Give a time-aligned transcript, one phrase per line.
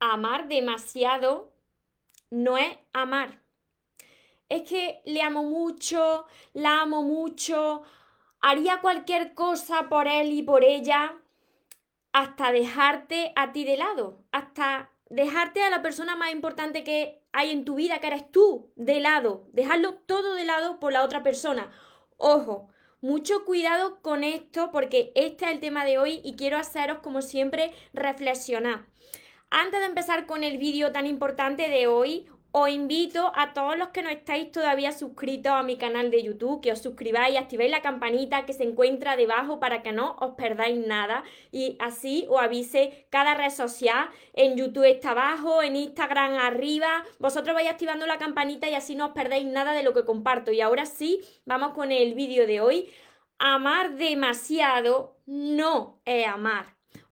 [0.00, 1.52] amar demasiado
[2.30, 3.42] no es amar.
[4.48, 7.82] Es que le amo mucho, la amo mucho,
[8.40, 11.14] haría cualquier cosa por él y por ella
[12.12, 17.50] hasta dejarte a ti de lado, hasta dejarte a la persona más importante que hay
[17.50, 21.22] en tu vida, que eres tú, de lado, dejarlo todo de lado por la otra
[21.22, 21.70] persona.
[22.16, 22.68] Ojo,
[23.00, 27.22] mucho cuidado con esto porque este es el tema de hoy y quiero haceros, como
[27.22, 28.86] siempre, reflexionar.
[29.50, 33.88] Antes de empezar con el vídeo tan importante de hoy, os invito a todos los
[33.88, 37.80] que no estáis todavía suscritos a mi canal de YouTube, que os suscribáis activéis la
[37.80, 43.06] campanita que se encuentra debajo para que no os perdáis nada y así os avise
[43.10, 44.08] cada red social.
[44.34, 47.04] En YouTube está abajo, en Instagram arriba.
[47.18, 50.52] Vosotros vais activando la campanita y así no os perdéis nada de lo que comparto.
[50.52, 52.90] Y ahora sí, vamos con el vídeo de hoy.
[53.38, 56.77] Amar demasiado no es amar.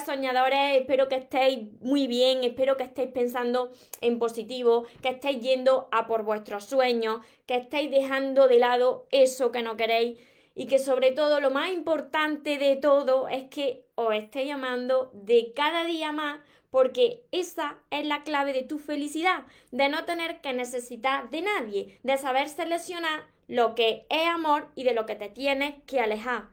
[0.00, 3.70] soñadores, espero que estéis muy bien, espero que estéis pensando
[4.00, 9.52] en positivo, que estéis yendo a por vuestros sueños, que estéis dejando de lado eso
[9.52, 10.18] que no queréis
[10.54, 15.52] y que sobre todo lo más importante de todo es que os estéis amando de
[15.54, 20.52] cada día más porque esa es la clave de tu felicidad, de no tener que
[20.52, 25.28] necesitar de nadie, de saber seleccionar lo que es amor y de lo que te
[25.28, 26.48] tienes que alejar.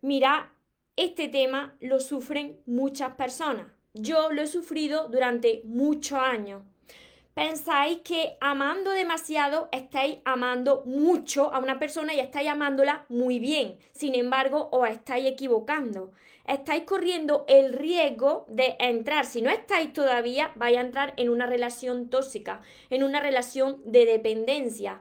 [0.00, 0.54] Mira
[1.00, 3.66] este tema lo sufren muchas personas.
[3.94, 6.62] Yo lo he sufrido durante muchos años.
[7.32, 13.78] Pensáis que amando demasiado estáis amando mucho a una persona y estáis amándola muy bien.
[13.92, 16.12] Sin embargo, os estáis equivocando.
[16.46, 21.46] Estáis corriendo el riesgo de entrar, si no estáis todavía, vais a entrar en una
[21.46, 25.00] relación tóxica, en una relación de dependencia.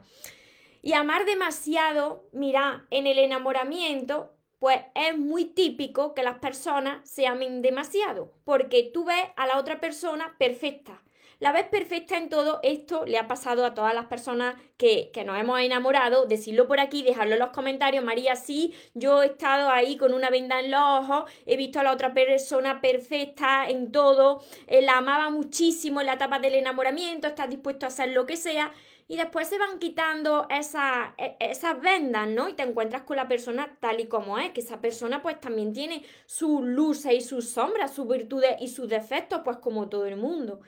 [0.82, 7.26] Y amar demasiado, mira, en el enamoramiento pues es muy típico que las personas se
[7.28, 11.02] amen demasiado, porque tú ves a la otra persona perfecta.
[11.40, 15.24] La ves perfecta en todo esto, le ha pasado a todas las personas que, que,
[15.24, 19.70] nos hemos enamorado, decirlo por aquí, dejarlo en los comentarios, María, sí, yo he estado
[19.70, 23.90] ahí con una venda en los ojos, he visto a la otra persona perfecta en
[23.94, 28.26] todo, eh, la amaba muchísimo en la etapa del enamoramiento, estás dispuesto a hacer lo
[28.26, 28.74] que sea,
[29.10, 32.48] y después se van quitando esa, e, esas vendas, ¿no?
[32.48, 35.74] Y te encuentras con la persona tal y como es, que esa persona pues también
[35.74, 40.16] tiene sus luces y sus sombras, sus virtudes y sus defectos, pues como todo el
[40.16, 40.62] mundo.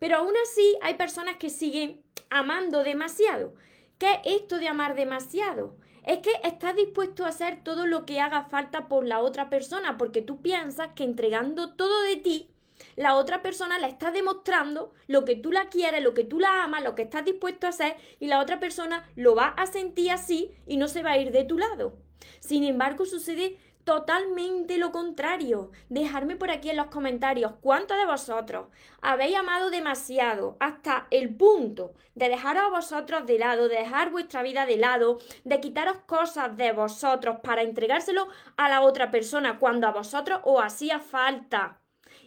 [0.00, 3.54] Pero aún así hay personas que siguen amando demasiado.
[3.98, 5.76] ¿Qué es esto de amar demasiado?
[6.02, 9.96] Es que estás dispuesto a hacer todo lo que haga falta por la otra persona,
[9.96, 12.50] porque tú piensas que entregando todo de ti,
[12.96, 16.64] la otra persona le está demostrando lo que tú la quieres, lo que tú la
[16.64, 20.10] amas, lo que estás dispuesto a hacer y la otra persona lo va a sentir
[20.10, 21.98] así y no se va a ir de tu lado.
[22.40, 25.70] Sin embargo, sucede totalmente lo contrario.
[25.88, 28.66] Dejarme por aquí en los comentarios cuántos de vosotros
[29.00, 34.42] habéis amado demasiado hasta el punto de dejaros a vosotros de lado, de dejar vuestra
[34.42, 38.26] vida de lado, de quitaros cosas de vosotros para entregárselo
[38.56, 41.78] a la otra persona cuando a vosotros os hacía falta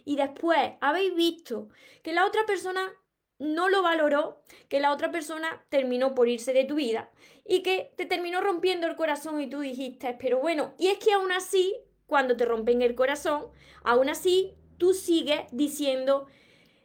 [0.04, 1.68] y después habéis visto
[2.02, 2.92] que la otra persona
[3.38, 7.10] no lo valoró, que la otra persona terminó por irse de tu vida
[7.44, 11.12] y que te terminó rompiendo el corazón y tú dijiste, pero bueno, y es que
[11.12, 11.74] aún así,
[12.06, 13.46] cuando te rompen el corazón,
[13.82, 16.26] aún así tú sigues diciendo,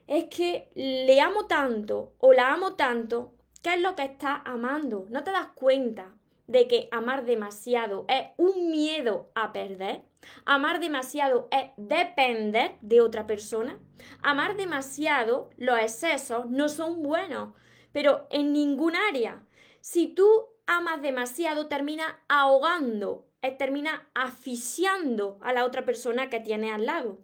[0.07, 5.07] es que le amo tanto o la amo tanto, ¿qué es lo que estás amando?
[5.09, 6.14] ¿No te das cuenta
[6.47, 10.03] de que amar demasiado es un miedo a perder?
[10.45, 13.79] Amar demasiado es depender de otra persona.
[14.21, 17.53] Amar demasiado, los excesos no son buenos,
[17.91, 19.43] pero en ningún área.
[19.81, 20.27] Si tú
[20.67, 27.19] amas demasiado, termina ahogando, eh, termina asfixiando a la otra persona que tiene al lado.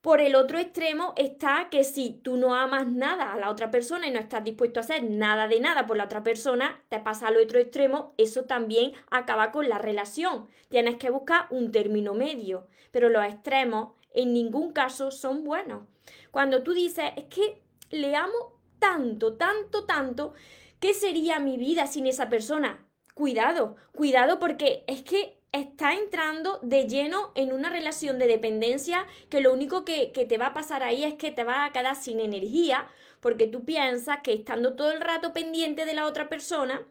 [0.00, 4.06] Por el otro extremo está que si tú no amas nada a la otra persona
[4.06, 7.26] y no estás dispuesto a hacer nada de nada por la otra persona, te pasa
[7.26, 10.46] al otro extremo, eso también acaba con la relación.
[10.68, 15.82] Tienes que buscar un término medio, pero los extremos en ningún caso son buenos.
[16.30, 17.60] Cuando tú dices, es que
[17.90, 20.32] le amo tanto, tanto, tanto,
[20.78, 22.86] ¿qué sería mi vida sin esa persona?
[23.14, 29.40] Cuidado, cuidado porque es que estás entrando de lleno en una relación de dependencia que
[29.40, 31.96] lo único que, que, te va a pasar ahí es que te vas a quedar
[31.96, 32.86] sin energía
[33.20, 36.82] porque tú piensas que estando todo el rato pendiente de la otra persona,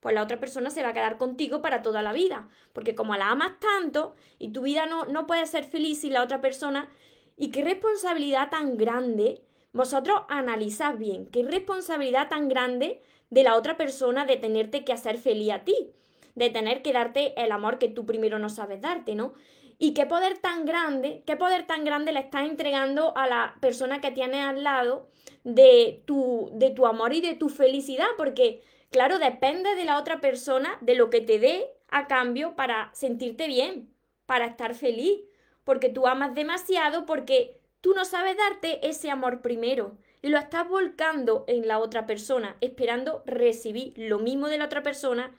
[0.00, 2.48] pues la otra persona se va a quedar contigo para toda la vida.
[2.72, 6.22] Porque como la amas tanto y tu vida no, no puede ser feliz sin la
[6.22, 6.90] otra persona,
[7.36, 13.76] y qué responsabilidad tan grande, vosotros analizad bien, qué responsabilidad tan grande de la otra
[13.76, 15.90] persona de tenerte que hacer feliz a ti,
[16.34, 19.34] de tener que darte el amor que tú primero no sabes darte, ¿no?
[19.78, 24.00] Y qué poder tan grande, qué poder tan grande le estás entregando a la persona
[24.00, 25.08] que tienes al lado
[25.42, 28.62] de tu, de tu amor y de tu felicidad, porque
[28.94, 33.48] Claro, depende de la otra persona, de lo que te dé a cambio para sentirte
[33.48, 33.92] bien,
[34.24, 35.18] para estar feliz,
[35.64, 40.68] porque tú amas demasiado, porque tú no sabes darte ese amor primero y lo estás
[40.68, 45.36] volcando en la otra persona, esperando recibir lo mismo de la otra persona,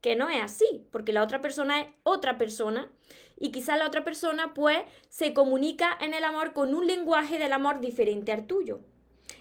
[0.00, 2.90] que no es así, porque la otra persona es otra persona
[3.38, 4.78] y quizás la otra persona pues
[5.08, 8.80] se comunica en el amor con un lenguaje del amor diferente al tuyo.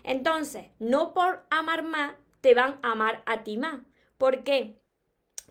[0.04, 3.82] Entonces, no por amar más te van a amar a ti más.
[4.18, 4.80] ¿Por qué?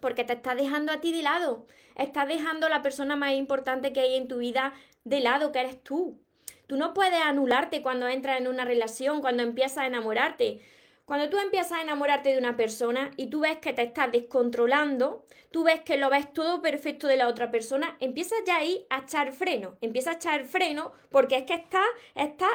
[0.01, 1.67] Porque te estás dejando a ti de lado.
[1.97, 4.75] Estás dejando a la persona más importante que hay en tu vida
[5.05, 6.21] de lado, que eres tú.
[6.67, 10.61] Tú no puedes anularte cuando entras en una relación, cuando empiezas a enamorarte.
[11.05, 15.27] Cuando tú empiezas a enamorarte de una persona y tú ves que te estás descontrolando,
[15.51, 19.01] tú ves que lo ves todo perfecto de la otra persona, empiezas ya ahí a
[19.01, 21.85] echar freno, empiezas a echar freno porque es que estás
[22.15, 22.49] está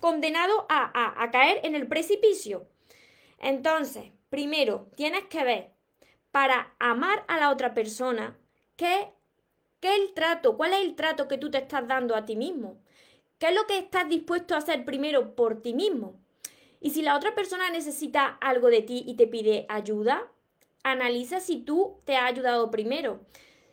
[0.00, 2.68] condenado a, a caer en el precipicio.
[3.38, 5.72] Entonces, primero, tienes que ver
[6.30, 8.38] para amar a la otra persona
[8.76, 9.12] qué,
[9.80, 12.80] qué el trato, cuál es el trato que tú te estás dando a ti mismo.
[13.38, 16.20] ¿Qué es lo que estás dispuesto a hacer primero por ti mismo?
[16.86, 20.22] Y si la otra persona necesita algo de ti y te pide ayuda,
[20.84, 23.26] analiza si tú te has ayudado primero.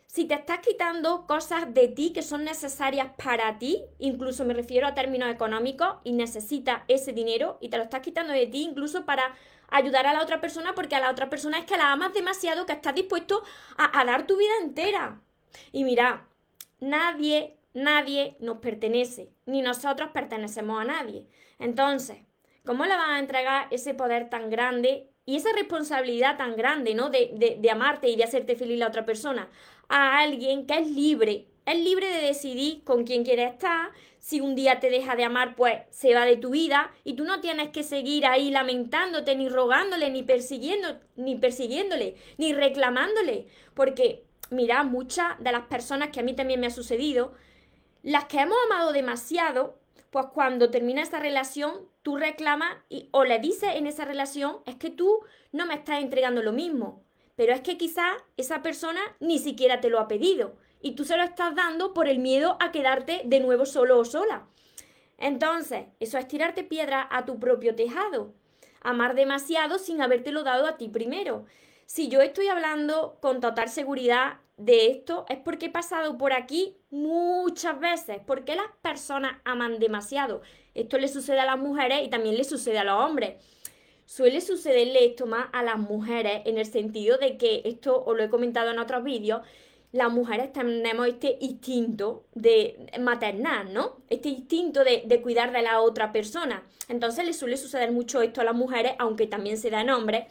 [0.08, 4.88] Si te estás quitando cosas de ti que son necesarias para ti, incluso me refiero
[4.88, 9.04] a términos económicos, y necesitas ese dinero y te lo estás quitando de ti incluso
[9.04, 9.36] para
[9.68, 12.66] ayudar a la otra persona porque a la otra persona es que la amas demasiado
[12.66, 13.44] que estás dispuesto
[13.76, 15.20] a, dar tu vida entera.
[15.70, 16.26] Y mira,
[16.80, 21.28] nadie, nadie nos pertenece, ni nosotros pertenecemos a nadie.
[21.60, 22.18] Entonces,
[22.64, 27.10] ¿cómo le vas a entregar ese poder tan grande y esa responsabilidad tan grande, ¿no?
[27.10, 29.48] De, de, amarte y de hacerte feliz la otra persona
[29.88, 33.90] a alguien que es libre es libre de decidir con quién quiere estar.
[34.18, 37.24] Si un día te deja de amar, pues se va de tu vida y tú
[37.24, 43.46] no tienes que seguir ahí lamentándote, ni rogándole, ni persiguiendo, ni persiguiéndole, ni reclamándole.
[43.74, 47.32] Porque, mira, muchas de las personas que a mí también me ha sucedido,
[48.02, 49.78] las que hemos amado demasiado,
[50.10, 54.76] pues cuando termina esa relación, tú reclamas y, o le dices en esa relación, es
[54.76, 55.20] que tú
[55.50, 57.02] no me estás entregando lo mismo.
[57.34, 61.16] Pero es que quizás esa persona ni siquiera te lo ha pedido y tú se
[61.16, 64.46] lo estás dando por el miedo a quedarte de nuevo solo o sola.
[65.16, 68.34] Entonces, eso es tirarte piedra a tu propio tejado.
[68.82, 71.46] Amar demasiado sin habértelo dado a ti primero.
[71.86, 76.76] Si yo estoy hablando con total seguridad de esto, es porque he pasado por aquí
[76.90, 78.18] muchas veces.
[78.26, 80.42] Porque las personas aman demasiado?
[80.74, 83.34] Esto le sucede a las mujeres y también le sucede a los hombres.
[84.06, 88.22] Suele sucederle esto más a las mujeres en el sentido de que esto os lo
[88.22, 89.40] he comentado en otros vídeos,
[89.94, 93.98] las mujeres tenemos este instinto de maternal, ¿no?
[94.10, 96.64] Este instinto de, cuidar de la otra persona.
[96.88, 100.24] Entonces le suele suceder mucho esto a las mujeres, aunque también se da en hombres.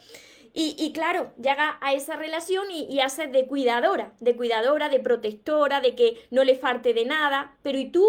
[0.56, 5.80] Y, claro, llega a esa relación y, y hace de cuidadora, de cuidadora, de protectora,
[5.80, 7.56] de que no le falte de nada.
[7.62, 8.06] Pero ¿y tú?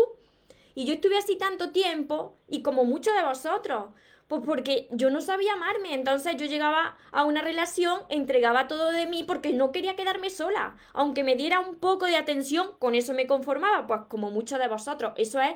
[0.75, 3.85] Y yo estuve así tanto tiempo, y como muchos de vosotros,
[4.27, 9.05] pues porque yo no sabía amarme, entonces yo llegaba a una relación, entregaba todo de
[9.05, 10.75] mí porque no quería quedarme sola.
[10.93, 14.67] Aunque me diera un poco de atención, con eso me conformaba, pues como muchos de
[14.67, 15.13] vosotros.
[15.17, 15.53] Eso es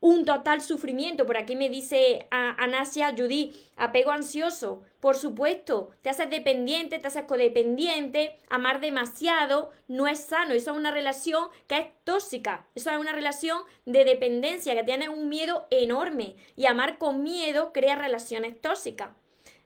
[0.00, 1.26] un total sufrimiento.
[1.26, 4.82] Por aquí me dice Anasia Judy, apego ansioso.
[5.00, 10.54] Por supuesto, te haces dependiente, te haces codependiente, amar demasiado no es sano.
[10.54, 12.66] Eso es una relación que es tóxica.
[12.74, 16.36] Eso es una relación de dependencia, que tiene un miedo enorme.
[16.56, 19.10] Y amar con miedo crea relaciones tóxicas.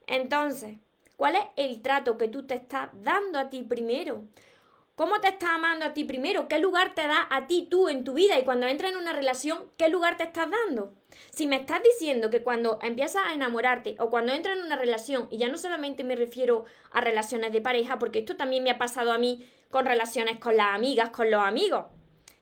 [0.07, 0.77] Entonces,
[1.17, 4.25] ¿cuál es el trato que tú te estás dando a ti primero?
[5.03, 6.47] ¿Cómo te estás amando a ti primero?
[6.47, 8.39] ¿Qué lugar te da a ti tú en tu vida?
[8.39, 10.95] Y cuando entras en una relación, ¿qué lugar te estás dando?
[11.31, 15.27] Si me estás diciendo que cuando empiezas a enamorarte o cuando entras en una relación,
[15.29, 18.79] y ya no solamente me refiero a relaciones de pareja, porque esto también me ha
[18.79, 21.87] pasado a mí con relaciones con las amigas, con los amigos,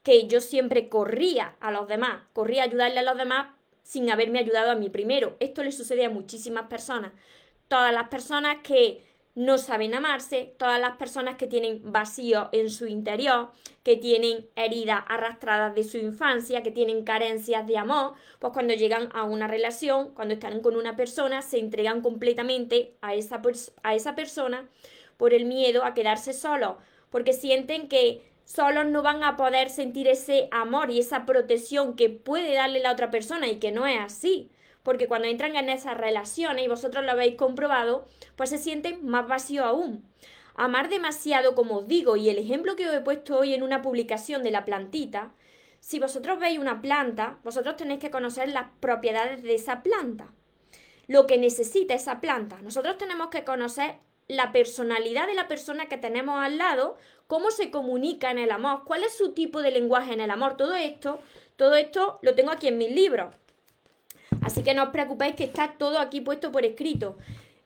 [0.02, 4.40] que yo siempre corría a los demás, corría a ayudarle a los demás sin haberme
[4.40, 5.34] ayudado a mí primero.
[5.40, 7.12] Esto le sucede a muchísimas personas.
[7.68, 12.86] Todas las personas que no saben amarse, todas las personas que tienen vacío en su
[12.86, 13.50] interior,
[13.82, 19.08] que tienen heridas arrastradas de su infancia, que tienen carencias de amor, pues cuando llegan
[19.12, 23.40] a una relación, cuando están con una persona, se entregan completamente a esa,
[23.82, 24.68] a esa persona
[25.16, 26.76] por el miedo a quedarse solos,
[27.10, 32.10] porque sienten que solos no van a poder sentir ese amor y esa protección que
[32.10, 34.50] puede darle la otra persona y que no es así
[34.82, 38.06] porque cuando entran en esas relaciones, y vosotros lo habéis comprobado,
[38.36, 40.04] pues se sienten más vacíos aún.
[40.54, 43.82] Amar demasiado, como os digo, y el ejemplo que os he puesto hoy en una
[43.82, 45.32] publicación de la plantita,
[45.80, 50.28] si vosotros veis una planta, vosotros tenéis que conocer las propiedades de esa planta,
[51.06, 52.60] lo que necesita esa planta.
[52.62, 53.96] Nosotros tenemos que conocer
[54.28, 56.96] la personalidad de la persona que tenemos al lado,
[57.26, 60.56] cómo se comunica en el amor, cuál es su tipo de lenguaje en el amor,
[60.56, 61.20] todo esto,
[61.56, 63.34] todo esto lo tengo aquí en mis libros.
[64.42, 67.16] Así que no os preocupéis que está todo aquí puesto por escrito.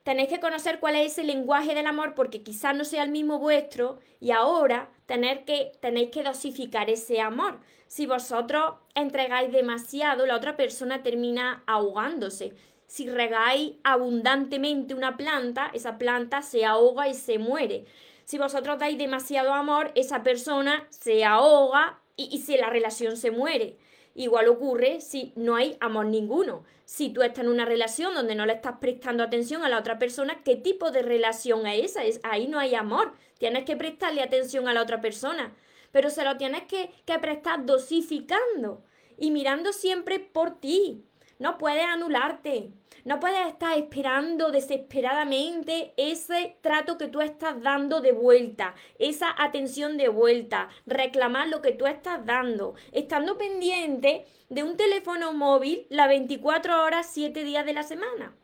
[0.03, 3.39] Tenéis que conocer cuál es ese lenguaje del amor porque quizás no sea el mismo
[3.39, 7.59] vuestro y ahora tener que, tenéis que dosificar ese amor.
[7.87, 12.53] Si vosotros entregáis demasiado, la otra persona termina ahogándose.
[12.85, 17.85] Si regáis abundantemente una planta, esa planta se ahoga y se muere.
[18.25, 23.31] Si vosotros dais demasiado amor, esa persona se ahoga y, y si la relación se
[23.31, 23.77] muere.
[24.17, 26.63] Igual ocurre si no hay amor ninguno.
[26.85, 29.99] Si tú estás en una relación donde no le estás prestando atención a la otra
[29.99, 32.05] persona, ¿qué tipo de relación es esa?
[32.05, 33.13] Es, ahí no hay amor.
[33.37, 35.53] Tienes que prestarle atención a la otra persona.
[35.91, 38.83] Pero se lo tienes que, que prestar dosificando
[39.17, 41.03] y mirando siempre por ti.
[41.37, 42.71] No puedes anularte.
[43.05, 49.95] No puedes estar esperando desesperadamente ese trato que tú estás dando de vuelta, esa atención
[49.95, 56.07] de vuelta, reclamar lo que tú estás dando, estando pendiente de un teléfono móvil las
[56.07, 58.35] 24 horas, 7 días de la semana.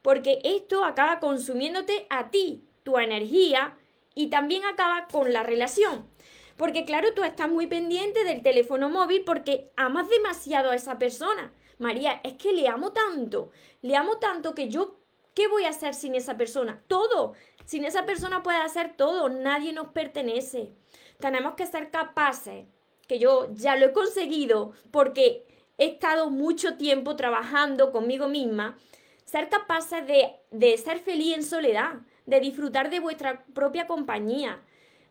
[0.00, 3.76] Porque esto acaba consumiéndote a ti, tu energía,
[4.14, 6.08] y también acaba con la relación.
[6.56, 11.52] Porque claro, tú estás muy pendiente del teléfono móvil porque amas demasiado a esa persona.
[11.80, 14.98] María, es que le amo tanto, le amo tanto que yo,
[15.34, 16.82] ¿qué voy a hacer sin esa persona?
[16.86, 17.32] Todo.
[17.64, 20.74] Sin esa persona puede hacer todo, nadie nos pertenece.
[21.18, 22.66] Tenemos que ser capaces,
[23.08, 25.46] que yo ya lo he conseguido porque
[25.78, 28.76] he estado mucho tiempo trabajando conmigo misma,
[29.24, 31.94] ser capaces de, de ser feliz en soledad,
[32.26, 34.60] de disfrutar de vuestra propia compañía,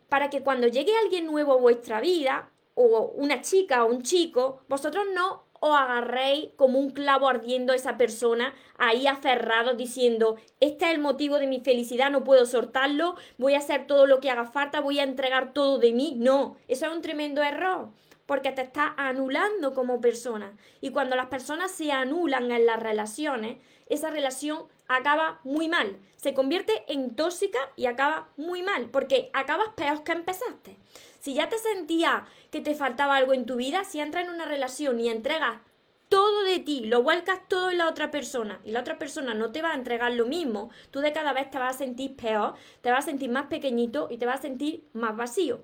[0.08, 4.62] para que cuando llegue alguien nuevo a vuestra vida, o una chica o un chico,
[4.68, 10.86] vosotros no os agarréis como un clavo ardiendo a esa persona ahí aferrado diciendo, este
[10.86, 14.30] es el motivo de mi felicidad, no puedo soltarlo, voy a hacer todo lo que
[14.30, 16.14] haga falta, voy a entregar todo de mí.
[16.16, 17.90] No, eso es un tremendo error
[18.30, 20.52] porque te está anulando como persona.
[20.80, 25.96] Y cuando las personas se anulan en las relaciones, esa relación acaba muy mal.
[26.14, 30.76] Se convierte en tóxica y acaba muy mal, porque acabas peor que empezaste.
[31.20, 34.46] Si ya te sentías que te faltaba algo en tu vida, si entras en una
[34.46, 35.60] relación y entregas
[36.08, 39.52] todo de ti, lo vuelcas todo en la otra persona y la otra persona no
[39.52, 42.54] te va a entregar lo mismo, tú de cada vez te vas a sentir peor,
[42.80, 45.62] te vas a sentir más pequeñito y te vas a sentir más vacío.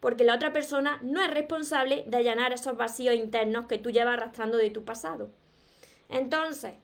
[0.00, 4.14] Porque la otra persona no es responsable de allanar esos vacíos internos que tú llevas
[4.14, 5.30] arrastrando de tu pasado.
[6.08, 6.74] Entonces,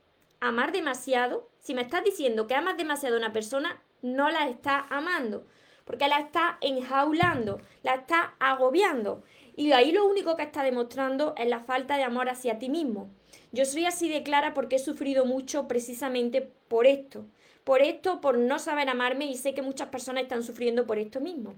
[0.40, 4.84] amar demasiado, si me estás diciendo que amas demasiado a una persona, no la estás
[4.90, 5.46] amando
[5.86, 9.22] porque la está enjaulando, la está agobiando.
[9.54, 13.08] Y ahí lo único que está demostrando es la falta de amor hacia ti mismo.
[13.52, 17.24] Yo soy así de clara porque he sufrido mucho precisamente por esto.
[17.64, 21.20] Por esto, por no saber amarme y sé que muchas personas están sufriendo por esto
[21.20, 21.54] mismo.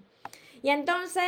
[0.62, 1.24] Y entonces,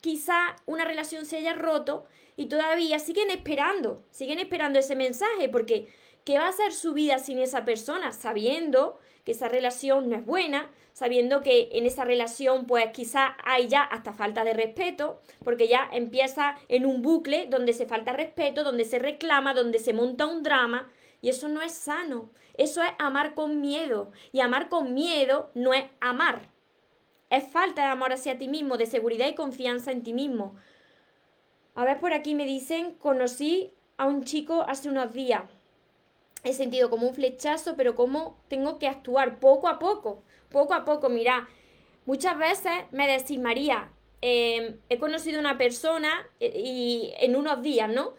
[0.00, 2.06] quizá una relación se haya roto
[2.36, 5.88] y todavía siguen esperando, siguen esperando ese mensaje porque
[6.24, 8.12] ¿qué va a ser su vida sin esa persona?
[8.12, 13.68] Sabiendo que esa relación no es buena, sabiendo que en esa relación pues quizá hay
[13.68, 18.64] ya hasta falta de respeto, porque ya empieza en un bucle donde se falta respeto,
[18.64, 22.90] donde se reclama, donde se monta un drama, y eso no es sano, eso es
[22.98, 26.50] amar con miedo, y amar con miedo no es amar,
[27.30, 30.56] es falta de amor hacia ti mismo, de seguridad y confianza en ti mismo.
[31.74, 35.44] A ver, por aquí me dicen, conocí a un chico hace unos días
[36.44, 40.84] he sentido como un flechazo, pero como tengo que actuar poco a poco, poco a
[40.84, 41.08] poco.
[41.08, 41.48] Mira,
[42.06, 47.88] muchas veces me decís, María, em, he conocido una persona eh, y en unos días,
[47.88, 48.14] ¿no?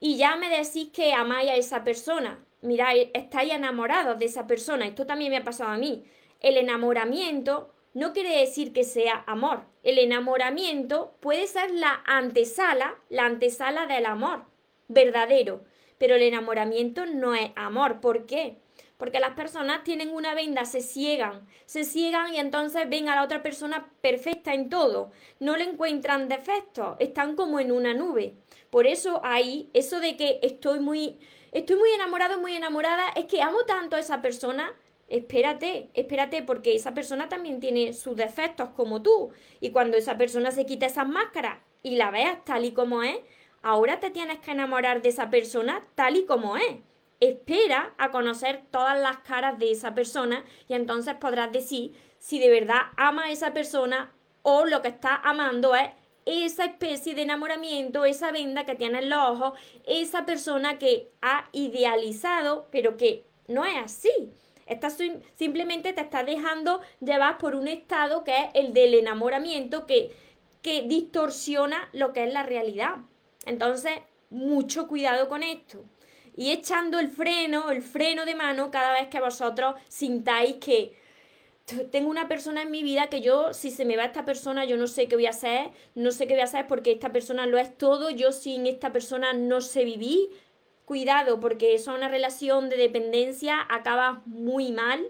[0.00, 2.44] Y ya me decís que amáis a esa persona.
[2.60, 4.86] Mira, e, estáis enamorados de esa persona.
[4.86, 6.04] Esto también me ha pasado a mí.
[6.40, 9.64] El enamoramiento no quiere decir que sea amor.
[9.82, 14.46] El enamoramiento puede ser la antesala, la antesala del amor
[14.88, 15.64] verdadero.
[16.02, 18.00] Pero el enamoramiento no es amor.
[18.00, 18.56] ¿Por qué?
[18.96, 23.24] porque las personas tienen una venda, se ciegan, se ciegan y entonces ven a la
[23.24, 28.34] otra persona perfecta en todo, no le encuentran defectos, están como en una nube.
[28.70, 31.18] Por eso ahí, eso de que estoy muy,
[31.50, 34.72] estoy muy enamorado, muy enamorada, es que amo tanto a esa persona
[35.08, 39.30] espérate, espérate, porque esa persona también tiene sus defectos como tú.
[39.60, 43.16] Y cuando esa persona se quita esas máscaras y la veas tal y como es,
[43.62, 46.76] ahora te tienes que enamorar de esa persona tal y como es.
[47.20, 52.50] Espera a conocer todas las caras de esa persona y entonces podrás decir si de
[52.50, 55.90] verdad ama a esa persona o lo que está amando es
[56.24, 61.48] esa especie de enamoramiento, esa venda que tiene en los ojos, esa persona que ha
[61.52, 64.32] idealizado, pero que no es así.
[65.34, 70.12] Simplemente te estás dejando llevar por un estado que es el del enamoramiento que,
[70.62, 72.96] que distorsiona lo que es la realidad.
[73.46, 73.92] Entonces,
[74.30, 75.84] mucho cuidado con esto.
[76.34, 80.96] Y echando el freno, el freno de mano cada vez que vosotros sintáis que
[81.90, 84.76] tengo una persona en mi vida que yo, si se me va esta persona, yo
[84.76, 87.46] no sé qué voy a hacer, no sé qué voy a hacer porque esta persona
[87.46, 90.30] lo es todo, yo sin esta persona no sé vivir,
[90.84, 95.06] cuidado porque eso es una relación de dependencia, acaba muy mal.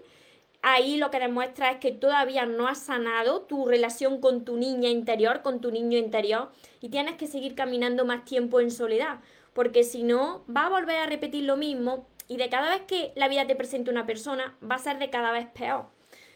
[0.65, 4.87] Ahí lo que demuestra es que todavía no has sanado tu relación con tu niña
[4.87, 9.19] interior, con tu niño interior, y tienes que seguir caminando más tiempo en soledad,
[9.51, 13.11] porque si no, va a volver a repetir lo mismo y de cada vez que
[13.15, 15.87] la vida te presente una persona, va a ser de cada vez peor.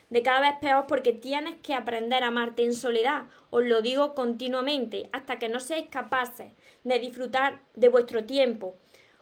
[0.10, 3.28] De cada vez peor porque tienes que aprender a amarte en soledad.
[3.50, 6.52] Os lo digo continuamente, hasta que no seáis capaces
[6.84, 8.76] de disfrutar de vuestro tiempo,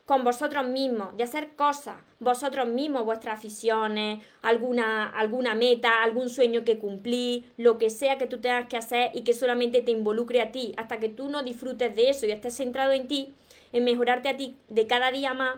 [0.05, 6.63] con vosotros mismos, de hacer cosas, vosotros mismos, vuestras aficiones, alguna, alguna meta, algún sueño
[6.63, 10.41] que cumplir, lo que sea que tú tengas que hacer y que solamente te involucre
[10.41, 13.33] a ti, hasta que tú no disfrutes de eso y estés centrado en ti,
[13.73, 15.57] en mejorarte a ti de cada día más,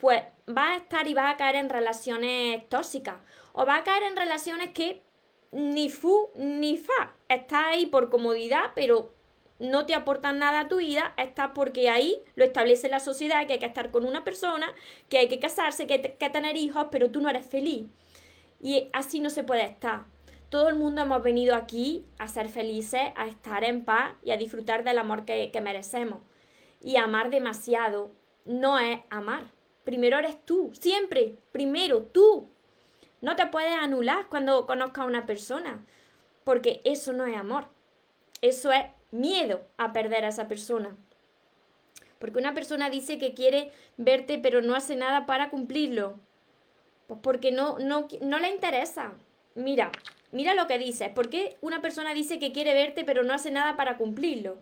[0.00, 3.16] pues vas a estar y vas a caer en relaciones tóxicas.
[3.52, 5.02] O vas a caer en relaciones que
[5.52, 9.12] ni fu ni fa, estás ahí por comodidad, pero
[9.62, 13.54] no te aportan nada a tu vida, estás porque ahí lo establece la sociedad, que
[13.54, 14.72] hay que estar con una persona,
[15.08, 17.86] que hay que casarse, que hay que tener hijos, pero tú no eres feliz.
[18.60, 20.04] Y así no se puede estar.
[20.48, 24.36] Todo el mundo hemos venido aquí a ser felices, a estar en paz y a
[24.36, 26.22] disfrutar del amor que, que merecemos.
[26.80, 28.10] Y amar demasiado
[28.44, 29.44] no es amar.
[29.84, 32.50] Primero eres tú, siempre, primero tú.
[33.20, 35.86] No te puedes anular cuando conozcas a una persona,
[36.42, 37.68] porque eso no es amor.
[38.40, 40.96] Eso es miedo a perder a esa persona.
[42.18, 46.18] Porque una persona dice que quiere verte pero no hace nada para cumplirlo.
[47.06, 49.12] Pues porque no, no, no le interesa.
[49.54, 49.92] Mira,
[50.32, 51.08] mira lo que dice.
[51.10, 54.58] ¿Por qué una persona dice que quiere verte pero no hace nada para cumplirlo?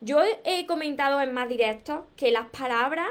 [0.00, 3.08] Yo he comentado en más directos que las palabras,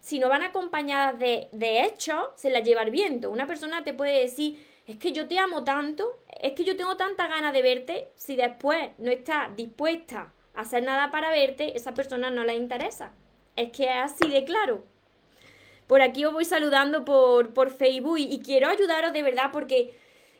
[0.00, 3.30] si no van acompañadas de, de hechos, se las lleva el viento.
[3.30, 6.96] Una persona te puede decir, es que yo te amo tanto, es que yo tengo
[6.96, 11.92] tanta ganas de verte, si después no estás dispuesta a hacer nada para verte, esa
[11.92, 13.12] persona no le interesa.
[13.56, 14.84] Es que es así de claro.
[15.86, 19.96] Por aquí os voy saludando por, por Facebook y quiero ayudaros de verdad porque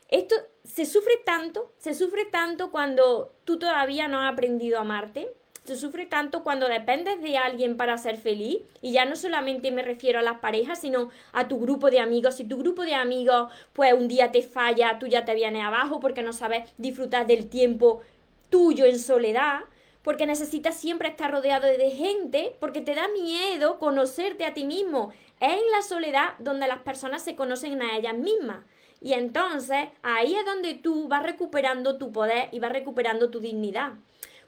[0.09, 5.33] esto se sufre tanto, se sufre tanto cuando tú todavía no has aprendido a amarte,
[5.67, 8.59] se sufre tanto cuando dependes de alguien para ser feliz.
[8.81, 12.37] Y ya no solamente me refiero a las parejas, sino a tu grupo de amigos.
[12.37, 16.01] Si tu grupo de amigos, pues un día te falla, tú ya te vienes abajo
[16.01, 18.03] porque no sabes disfrutar del tiempo
[18.49, 19.61] tuyo en soledad.
[20.03, 25.13] Porque necesitas siempre estar rodeado de gente, porque te da miedo conocerte a ti mismo.
[25.41, 28.65] Es en la soledad donde las personas se conocen a ellas mismas.
[29.01, 33.95] Y entonces ahí es donde tú vas recuperando tu poder y vas recuperando tu dignidad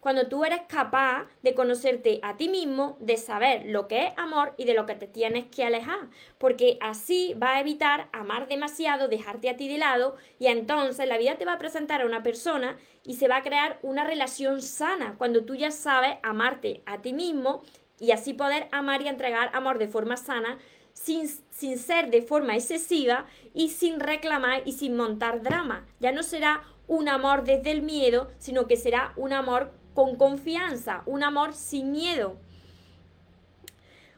[0.00, 4.54] cuando tú eres capaz de conocerte a ti mismo, de saber lo que es amor
[4.56, 6.08] y de lo que te tienes que alejar,
[6.38, 11.18] porque así va a evitar amar demasiado, dejarte a ti de lado y entonces la
[11.18, 14.62] vida te va a presentar a una persona y se va a crear una relación
[14.62, 17.62] sana cuando tú ya sabes amarte a ti mismo
[17.98, 20.58] y así poder amar y entregar amor de forma sana
[20.92, 25.86] sin, sin, ser de forma excesiva y sin reclamar y sin montar drama.
[26.00, 31.02] Ya no será un amor desde el miedo, sino que será un amor con confianza,
[31.06, 32.36] un amor sin miedo.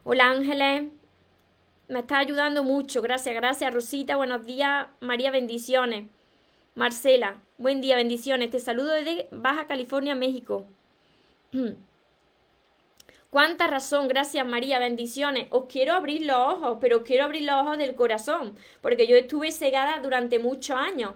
[0.05, 0.90] Hola Ángeles,
[1.88, 6.05] me está ayudando mucho, gracias, gracias Rosita, buenos días, María, bendiciones.
[6.75, 10.66] Marcela, buen día, bendiciones, te saludo desde Baja California, México.
[13.31, 15.47] Cuánta razón, gracias María, bendiciones.
[15.49, 19.16] Os quiero abrir los ojos, pero os quiero abrir los ojos del corazón, porque yo
[19.16, 21.14] estuve cegada durante muchos años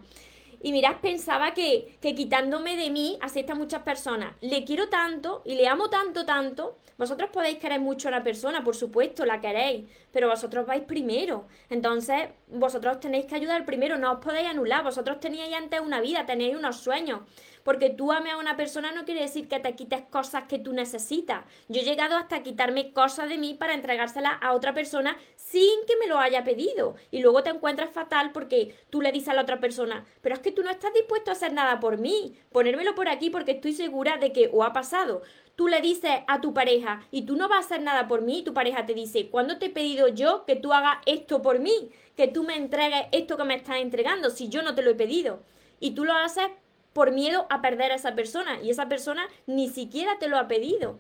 [0.64, 4.35] Y mirad, pensaba que, que quitándome de mí acepta muchas personas.
[4.40, 6.79] Le quiero tanto y le amo tanto, tanto.
[6.96, 11.48] Vosotros podéis querer mucho a una persona, por supuesto, la queréis, pero vosotros vais primero.
[11.68, 14.85] Entonces, vosotros tenéis que ayudar primero, no os podéis anular.
[14.85, 17.22] Vosotros teníais antes una vida, tenéis unos sueños.
[17.64, 20.72] Porque tú ames a una persona no quiere decir que te quites cosas que tú
[20.72, 21.44] necesitas.
[21.68, 25.96] Yo he llegado hasta quitarme cosas de mí para entregárselas a otra persona sin que
[25.96, 26.94] me lo haya pedido.
[27.11, 30.42] Y luego te encuentras fatal porque tú le dices a la otra persona, pero es
[30.42, 32.37] que tú no estás dispuesto a hacer nada por mí.
[32.53, 35.22] Ponérmelo por aquí porque estoy segura de que o ha pasado.
[35.56, 38.40] Tú le dices a tu pareja y tú no vas a hacer nada por mí
[38.40, 41.60] y tu pareja te dice, ¿cuándo te he pedido yo que tú hagas esto por
[41.60, 41.90] mí?
[42.16, 44.94] Que tú me entregues esto que me estás entregando si yo no te lo he
[44.96, 45.42] pedido.
[45.78, 46.48] Y tú lo haces
[46.92, 50.48] por miedo a perder a esa persona y esa persona ni siquiera te lo ha
[50.48, 50.98] pedido.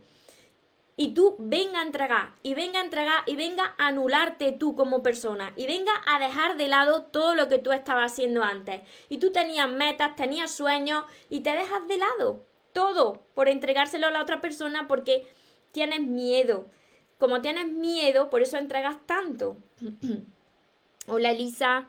[0.96, 5.02] Y tú venga a entregar, y venga a entregar, y venga a anularte tú como
[5.02, 8.82] persona, y venga a dejar de lado todo lo que tú estabas haciendo antes.
[9.08, 14.10] Y tú tenías metas, tenías sueños, y te dejas de lado todo por entregárselo a
[14.10, 15.26] la otra persona porque
[15.72, 16.66] tienes miedo.
[17.18, 19.56] Como tienes miedo, por eso entregas tanto.
[21.06, 21.88] Hola Elisa,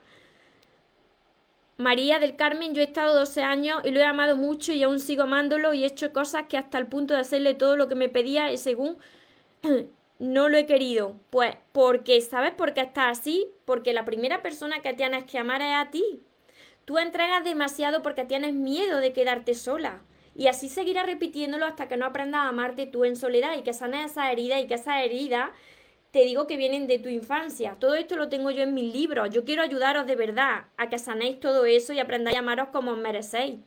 [1.78, 5.02] María del Carmen, yo he estado 12 años y lo he amado mucho y aún
[5.02, 7.96] sigo amándolo y he hecho cosas que hasta el punto de hacerle todo lo que
[7.96, 8.98] me pedía y según
[10.20, 11.20] no lo he querido.
[11.32, 13.48] Pues porque, ¿sabes por qué estás así?
[13.66, 16.22] Porque la primera persona que tienes que amar es a ti.
[16.86, 20.02] Tú entregas demasiado porque tienes miedo de quedarte sola.
[20.36, 23.74] Y así seguirás repitiéndolo hasta que no aprendas a amarte tú en soledad y que
[23.74, 25.54] sanes esa herida y que esa herida
[26.12, 27.78] te digo que vienen de tu infancia.
[27.80, 29.30] Todo esto lo tengo yo en mis libros.
[29.32, 32.92] Yo quiero ayudaros de verdad a que sanéis todo eso y aprendáis a amaros como
[32.92, 33.60] os merecéis.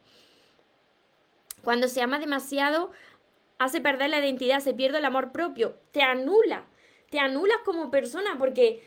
[1.64, 2.90] Cuando se ama demasiado,
[3.58, 6.64] hace perder la identidad, se pierde el amor propio, te anula,
[7.10, 8.82] te anulas como persona porque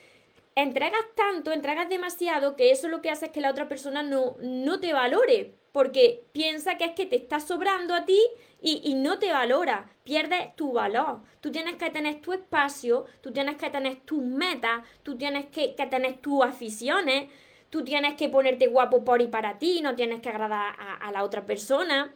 [0.56, 4.36] entregas tanto, entregas demasiado que eso lo que hace es que la otra persona no,
[4.40, 8.20] no te valore porque piensa que es que te está sobrando a ti
[8.62, 11.22] y, no te valora, pierdes tu valor.
[11.40, 15.70] Tú tienes que tener tu espacio, tú tienes que tener tus metas, tú tienes que,
[15.90, 17.30] tener tus aficiones,
[17.70, 21.24] tú tienes que ponerte guapo por y para ti, no tienes que agradar a la
[21.24, 22.14] otra persona.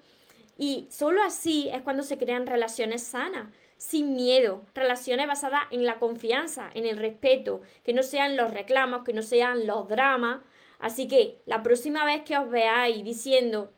[0.57, 5.99] Y solo así es cuando se crean relaciones sanas sin miedo, relaciones basadas en la
[5.99, 10.39] confianza, en el respeto, que no sean los reclamos, que no sean los dramas.
[10.79, 13.71] Así que la próxima vez que os veáis diciendo,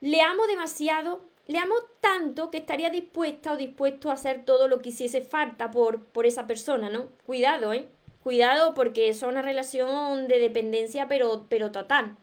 [0.00, 4.80] le amo demasiado, le amo tanto que estaría dispuesta o dispuesto a hacer todo lo
[4.80, 7.08] que hiciese falta por, por esa persona, ¿no?
[7.26, 7.88] Cuidado, ¿eh?
[8.22, 12.16] Cuidado porque es una relación de dependencia pero, pero total.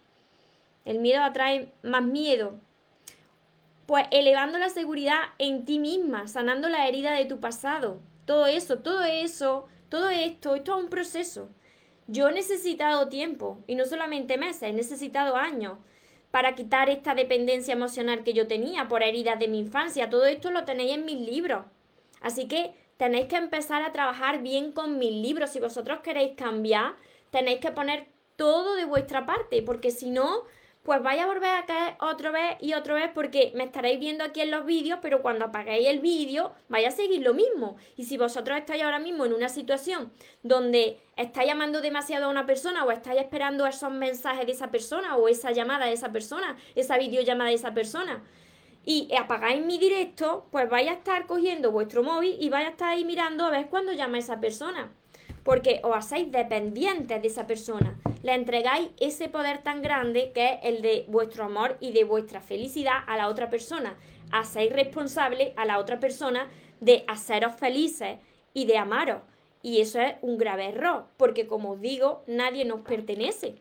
[0.86, 2.56] El miedo atrae más miedo.
[3.86, 8.00] Pues elevando la seguridad en ti misma, sanando la herida de tu pasado.
[8.26, 11.50] Todo eso, todo eso, todo esto, esto es un proceso.
[12.08, 15.78] Yo he necesitado tiempo, y no solamente meses, he necesitado años
[16.32, 20.10] para quitar esta dependencia emocional que yo tenía por heridas de mi infancia.
[20.10, 21.66] Todo esto lo tenéis en mis libros.
[22.22, 25.52] Así que tenéis que empezar a trabajar bien con mis libros.
[25.52, 26.96] Si vosotros queréis cambiar,
[27.30, 30.44] tenéis que poner todo de vuestra parte, porque si no,
[30.88, 34.24] pues vaya a volver a caer otra vez y otra vez porque me estaréis viendo
[34.24, 37.76] aquí en los vídeos, pero cuando apaguéis el vídeo vaya a seguir lo mismo.
[37.98, 42.46] Y si vosotros estáis ahora mismo en una situación donde estáis llamando demasiado a una
[42.46, 46.56] persona o estáis esperando esos mensajes de esa persona o esa llamada de esa persona,
[46.74, 48.24] esa videollamada de esa persona,
[48.86, 52.88] y apagáis mi directo, pues vaya a estar cogiendo vuestro móvil y vaya a estar
[52.88, 54.90] ahí mirando a ver cuándo llama esa persona
[55.48, 57.96] porque os hacéis dependientes de esa persona.
[58.28, 62.42] Le entregáis ese poder tan grande que es el de vuestro amor y de vuestra
[62.42, 63.98] felicidad a la otra persona.
[64.34, 66.50] Hacéis responsable a la otra persona
[66.82, 68.18] de haceros felices
[68.54, 69.22] y de amaros.
[69.62, 73.56] Y eso es un grave error, porque como os digo, nadie nos pertenece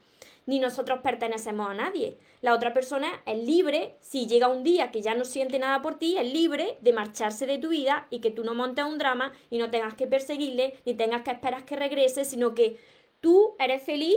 [0.46, 2.18] ni nosotros pertenecemos a nadie.
[2.40, 5.98] La otra persona es libre, si llega un día que ya no siente nada por
[5.98, 9.32] ti, es libre de marcharse de tu vida y que tú no montes un drama
[9.50, 12.78] y no tengas que perseguirle, ni tengas que esperar que regrese, sino que
[13.20, 14.16] tú eres feliz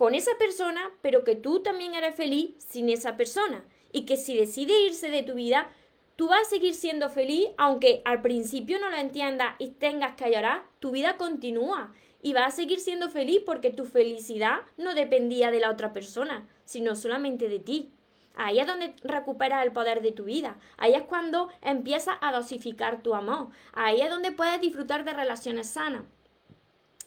[0.00, 3.62] con esa persona, pero que tú también eres feliz sin esa persona.
[3.92, 5.68] Y que si decide irse de tu vida,
[6.16, 10.32] tú vas a seguir siendo feliz, aunque al principio no lo entiendas y tengas que
[10.32, 15.50] llorar, tu vida continúa y vas a seguir siendo feliz porque tu felicidad no dependía
[15.50, 17.92] de la otra persona, sino solamente de ti.
[18.36, 20.56] Ahí es donde recuperas el poder de tu vida.
[20.78, 23.48] Ahí es cuando empiezas a dosificar tu amor.
[23.74, 26.04] Ahí es donde puedes disfrutar de relaciones sanas.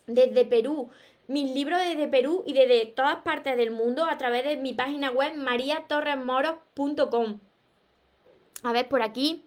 [0.05, 0.91] Desde Perú,
[1.33, 5.09] mis libros desde Perú y desde todas partes del mundo a través de mi página
[5.09, 7.39] web mariatorresmoros.com.
[8.61, 9.43] A ver, por aquí.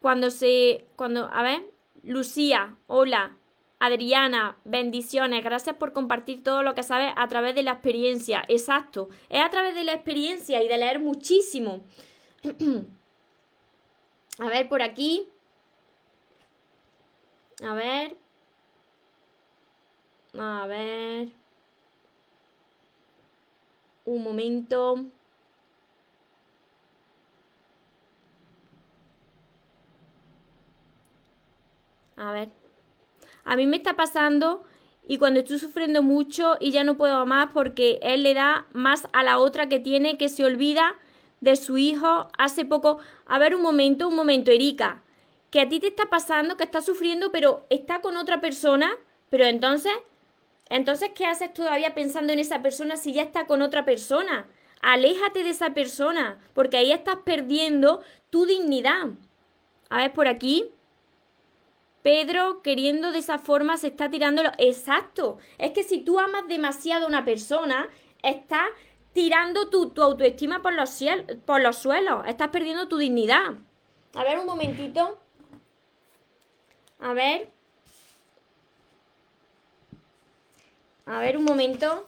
[0.00, 0.86] Cuando se.
[0.96, 1.28] Cuando.
[1.32, 1.64] A ver.
[2.04, 3.36] Lucía, hola.
[3.80, 5.42] Adriana, bendiciones.
[5.42, 8.44] Gracias por compartir todo lo que sabes a través de la experiencia.
[8.48, 9.08] Exacto.
[9.28, 11.84] Es a través de la experiencia y de leer muchísimo.
[14.38, 15.28] a ver, por aquí.
[17.62, 18.23] A ver.
[20.38, 21.28] A ver.
[24.06, 25.06] Un momento.
[32.16, 32.48] A ver.
[33.44, 34.64] A mí me está pasando
[35.06, 39.06] y cuando estoy sufriendo mucho y ya no puedo más porque él le da más
[39.12, 40.96] a la otra que tiene que se olvida
[41.40, 42.98] de su hijo hace poco.
[43.26, 45.02] A ver, un momento, un momento, Erika.
[45.50, 48.96] Que a ti te está pasando, que estás sufriendo, pero está con otra persona.
[49.30, 49.92] Pero entonces,
[50.70, 54.46] entonces, ¿qué haces todavía pensando en esa persona si ya está con otra persona?
[54.80, 59.10] Aléjate de esa persona, porque ahí estás perdiendo tu dignidad.
[59.88, 60.70] A ver, por aquí.
[62.02, 64.50] Pedro, queriendo de esa forma, se está tirándolo.
[64.58, 65.38] Exacto.
[65.56, 67.88] Es que si tú amas demasiado a una persona,
[68.22, 68.68] estás
[69.14, 71.02] tirando tu, autoestima por los,
[71.46, 72.26] por los suelos.
[72.26, 73.54] Estás perdiendo tu dignidad.
[74.14, 75.18] A ver, un momentito.
[76.98, 77.53] A ver.
[81.06, 82.06] A ver, un momento.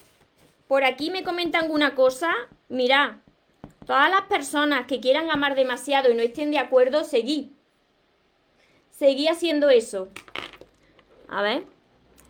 [0.68, 2.32] Por aquí me comentan alguna cosa.
[2.68, 3.20] Mira,
[3.87, 7.52] todas las personas que quieran amar demasiado y no estén de acuerdo, seguí
[8.90, 10.09] seguí haciendo eso.
[11.28, 11.66] A ver.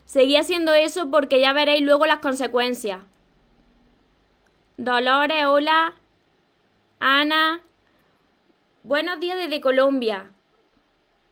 [0.04, 3.00] Seguí haciendo eso porque ya veréis luego las consecuencias.
[4.76, 5.94] Dolores, hola.
[7.00, 7.62] Ana.
[8.82, 10.30] Buenos días desde Colombia.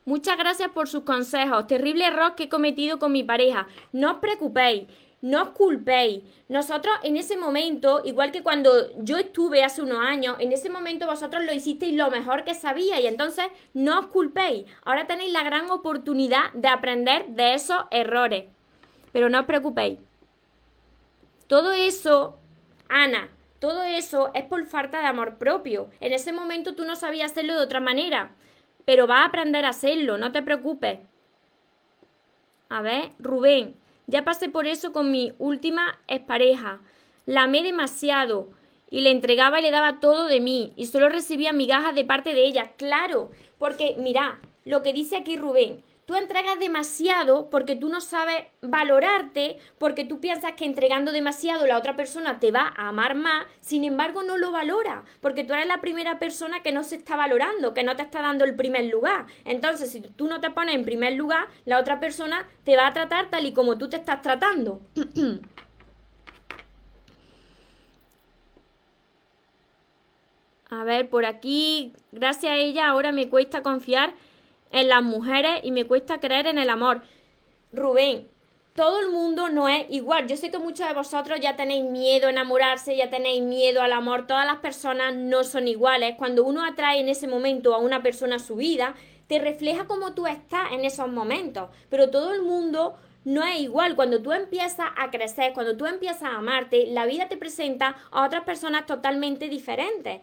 [0.04, 1.66] Muchas gracias por sus consejos.
[1.66, 3.66] Terrible error que he cometido con mi pareja.
[3.92, 4.84] No os preocupéis
[5.24, 6.22] no os culpéis.
[6.48, 8.70] Nosotros en ese momento, igual que cuando
[9.02, 13.00] yo estuve hace unos años, en ese momento vosotros lo hicisteis lo mejor que sabía
[13.00, 14.66] y entonces no os culpéis.
[14.84, 18.44] Ahora tenéis la gran oportunidad de aprender de esos errores.
[19.12, 19.98] Pero no os preocupéis.
[21.46, 22.38] Todo eso,
[22.90, 25.88] Ana, todo eso es por falta de amor propio.
[26.00, 28.32] En ese momento tú no sabías hacerlo de otra manera,
[28.84, 30.98] pero vas a aprender a hacerlo, no te preocupes.
[32.68, 33.74] A ver, Rubén,
[34.06, 36.80] ya pasé por eso con mi última expareja.
[37.26, 38.48] La amé demasiado
[38.90, 42.34] y le entregaba y le daba todo de mí y solo recibía migajas de parte
[42.34, 42.72] de ella.
[42.76, 48.44] Claro, porque mira, lo que dice aquí Rubén, Tú entregas demasiado porque tú no sabes
[48.60, 53.46] valorarte, porque tú piensas que entregando demasiado la otra persona te va a amar más,
[53.60, 57.16] sin embargo no lo valora, porque tú eres la primera persona que no se está
[57.16, 59.24] valorando, que no te está dando el primer lugar.
[59.46, 62.92] Entonces, si tú no te pones en primer lugar, la otra persona te va a
[62.92, 64.82] tratar tal y como tú te estás tratando.
[70.70, 74.12] a ver, por aquí, gracias a ella, ahora me cuesta confiar
[74.74, 77.02] en las mujeres y me cuesta creer en el amor.
[77.72, 78.28] Rubén,
[78.74, 80.26] todo el mundo no es igual.
[80.26, 83.92] Yo sé que muchos de vosotros ya tenéis miedo a enamorarse, ya tenéis miedo al
[83.92, 84.26] amor.
[84.26, 86.16] Todas las personas no son iguales.
[86.18, 88.96] Cuando uno atrae en ese momento a una persona a su vida,
[89.28, 91.70] te refleja cómo tú estás en esos momentos.
[91.88, 93.94] Pero todo el mundo no es igual.
[93.94, 98.26] Cuando tú empiezas a crecer, cuando tú empiezas a amarte, la vida te presenta a
[98.26, 100.20] otras personas totalmente diferentes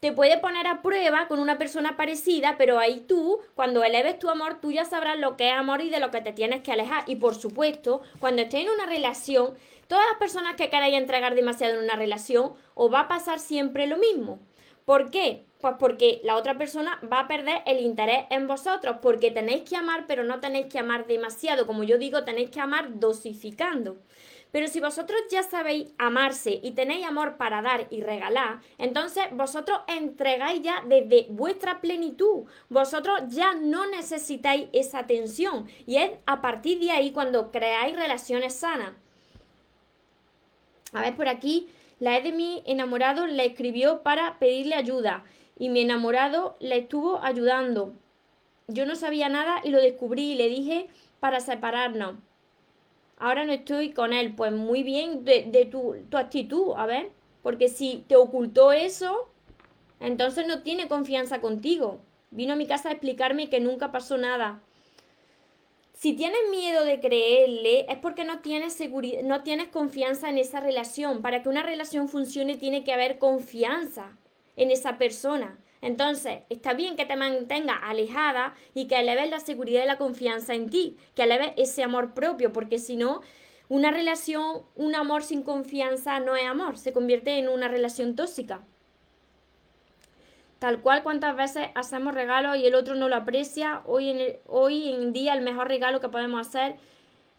[0.00, 4.30] te puede poner a prueba con una persona parecida, pero ahí tú, cuando eleves tu
[4.30, 6.72] amor, tú ya sabrás lo que es amor y de lo que te tienes que
[6.72, 7.04] alejar.
[7.06, 9.54] Y por supuesto, cuando estés en una relación,
[9.88, 13.86] todas las personas que queráis entregar demasiado en una relación, os va a pasar siempre
[13.86, 14.40] lo mismo.
[14.86, 15.44] ¿Por qué?
[15.60, 19.76] Pues porque la otra persona va a perder el interés en vosotros, porque tenéis que
[19.76, 21.66] amar, pero no tenéis que amar demasiado.
[21.66, 23.98] Como yo digo, tenéis que amar dosificando.
[24.52, 29.80] Pero si vosotros ya sabéis amarse y tenéis amor para dar y regalar, entonces vosotros
[29.86, 32.44] entregáis ya desde vuestra plenitud.
[32.68, 35.68] Vosotros ya no necesitáis esa tensión.
[35.86, 38.92] Y es a partir de ahí cuando creáis relaciones sanas.
[40.92, 41.68] A ver, por aquí,
[42.00, 45.24] la E de mi enamorado le escribió para pedirle ayuda.
[45.58, 47.92] Y mi enamorado le estuvo ayudando.
[48.66, 50.88] Yo no sabía nada y lo descubrí y le dije
[51.20, 52.16] para separarnos
[53.20, 54.34] ahora no estoy con él.
[54.34, 57.10] Pues muy bien de, tu, tu actitud, a ver,
[57.42, 59.28] porque si te ocultó eso,
[60.00, 62.00] entonces no tiene confianza contigo.
[62.30, 64.60] Vino a mi casa a explicarme que nunca pasó nada.
[65.92, 70.60] Si tienes miedo de creerle, es porque no tienes seguridad, no tienes confianza en esa
[70.60, 71.20] relación.
[71.20, 74.16] Para que una relación funcione tiene que haber confianza
[74.56, 75.58] en esa persona.
[75.82, 80.54] Entonces, está bien que te mantengas alejada y que eleves la seguridad y la confianza
[80.54, 83.22] en ti, que eleves ese amor propio, porque si no,
[83.68, 88.62] una relación, un amor sin confianza no es amor, se convierte en una relación tóxica.
[90.58, 94.92] Tal cual cuántas veces hacemos regalos y el otro no lo aprecia, hoy en, hoy
[94.92, 96.76] en día el mejor regalo que podemos hacer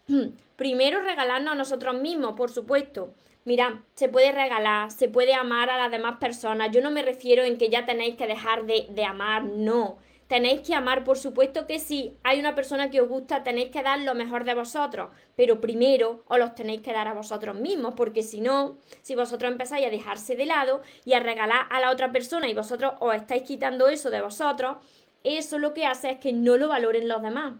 [0.56, 3.14] Primero regalarnos a nosotros mismos, por supuesto.
[3.44, 6.70] Mira, se puede regalar, se puede amar a las demás personas.
[6.70, 9.98] Yo no me refiero en que ya tenéis que dejar de, de amar, no.
[10.28, 12.16] Tenéis que amar, por supuesto que sí.
[12.22, 15.10] Hay una persona que os gusta, tenéis que dar lo mejor de vosotros.
[15.36, 19.50] Pero primero os los tenéis que dar a vosotros mismos, porque si no, si vosotros
[19.50, 23.14] empezáis a dejarse de lado y a regalar a la otra persona y vosotros os
[23.14, 24.78] estáis quitando eso de vosotros,
[25.24, 27.54] eso lo que hace es que no lo valoren los demás.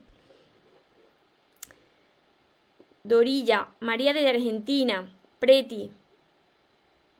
[3.05, 5.11] Dorilla, María de Argentina,
[5.43, 5.91] Preti.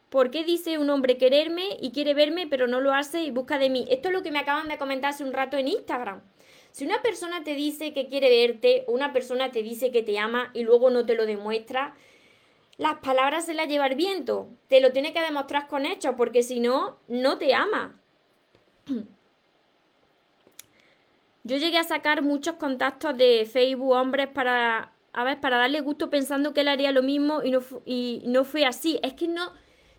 [0.09, 3.59] ¿Por qué dice un hombre quererme y quiere verme pero no lo hace y busca
[3.59, 3.85] de mí?
[3.91, 6.23] Esto es lo que me acaban de comentar hace un rato en Instagram.
[6.71, 10.21] Si una persona te dice que quiere verte o una persona te dice que te
[10.21, 11.97] ama y luego no te lo demuestra,
[12.77, 14.47] las palabras se las lleva el viento.
[14.69, 18.01] Te lo tiene que demostrar con hechos porque si no, no te ama.
[21.43, 26.11] Yo llegué a sacar muchos contactos de Facebook hombres para, a ver, para darle gusto
[26.11, 28.99] pensando que él haría lo mismo y no, y no fue así.
[29.03, 29.53] Es que no,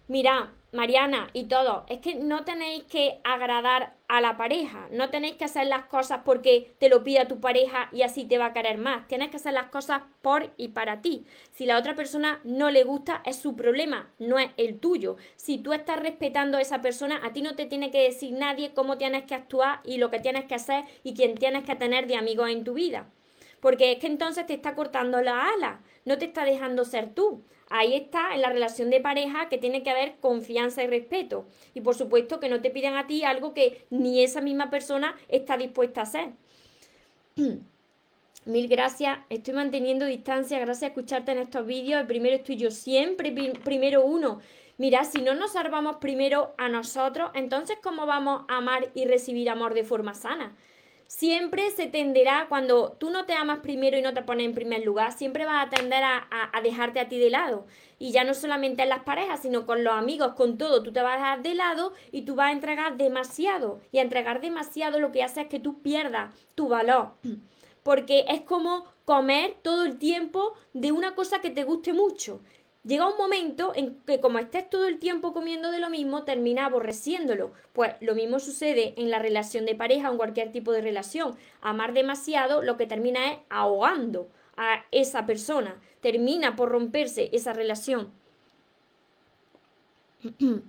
[0.07, 5.35] mira, Mariana y todo, es que no tenéis que agradar a la pareja, no tenéis
[5.35, 8.53] que hacer las cosas porque te lo pida tu pareja y así te va a
[8.53, 11.25] querer más, tienes que hacer las cosas por y para ti.
[11.51, 15.15] Si la otra persona no le gusta, es su problema, no es el tuyo.
[15.35, 18.73] Si tú estás respetando a esa persona, a ti no te tiene que decir nadie
[18.73, 22.07] cómo tienes que actuar y lo que tienes que hacer y quién tienes que tener
[22.07, 23.05] de amigos en tu vida.
[23.63, 27.43] Porque es que entonces te está cortando la ala, no te está dejando ser tú.
[27.69, 31.45] Ahí está en la relación de pareja que tiene que haber confianza y respeto.
[31.73, 35.15] Y por supuesto que no te pidan a ti algo que ni esa misma persona
[35.29, 36.31] está dispuesta a hacer.
[38.45, 39.19] Mil gracias.
[39.29, 40.59] Estoy manteniendo distancia.
[40.59, 42.01] Gracias a escucharte en estos vídeos.
[42.01, 44.41] El primero estoy yo siempre, primero uno.
[44.77, 49.49] Mira, si no nos salvamos primero a nosotros, entonces ¿cómo vamos a amar y recibir
[49.49, 50.53] amor de forma sana?
[51.15, 54.83] Siempre se tenderá, cuando tú no te amas primero y no te pones en primer
[54.83, 56.27] lugar, siempre vas a tender a,
[56.63, 57.67] dejarte a ti de lado.
[57.99, 61.03] Y ya no solamente en las parejas, sino con los amigos, con todo, tú te
[61.03, 63.79] vas a dejar de lado y tú vas a entregar demasiado.
[63.91, 67.11] Y a entregar demasiado lo que hace es que tú pierdas tu valor.
[67.83, 72.41] Porque es como comer todo el tiempo de una cosa que te guste mucho
[72.83, 76.65] llega un momento en que como estés todo el tiempo comiendo de lo mismo, termina
[76.65, 77.51] aborreciéndolo.
[77.73, 81.35] Pues lo mismo sucede en la relación de pareja o en cualquier tipo de relación.
[81.61, 85.75] Amar demasiado lo que termina es ahogando a esa persona.
[86.01, 88.11] Termina por romperse esa relación.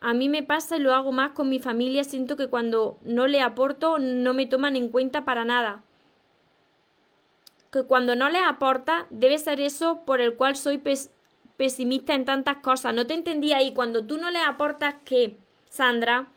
[0.00, 2.04] A mí me pasa y lo hago más con mi familia.
[2.04, 5.82] Siento que cuando no le aporto no me toman en cuenta para nada
[7.70, 10.82] que cuando no les aporta debe ser eso por el cual soy
[11.56, 12.94] pesimista en tantas cosas.
[12.94, 13.72] No te entendí ahí.
[13.72, 15.36] Cuando tú no les aportas, ¿qué,
[15.68, 16.28] Sandra?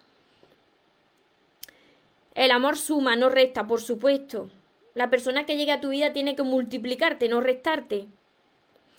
[2.34, 4.50] El amor suma, no resta, por supuesto.
[4.94, 8.08] La persona que llegue a tu vida tiene que multiplicarte, no restarte.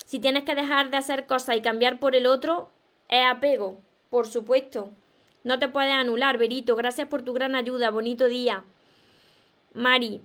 [0.06, 2.70] Si tienes que dejar de hacer cosas y cambiar por el otro,
[3.08, 4.90] es apego, por supuesto.
[5.44, 6.76] No te puedes anular, Berito.
[6.76, 7.90] Gracias por tu gran ayuda.
[7.90, 8.64] Bonito día.
[9.74, 10.20] Mari,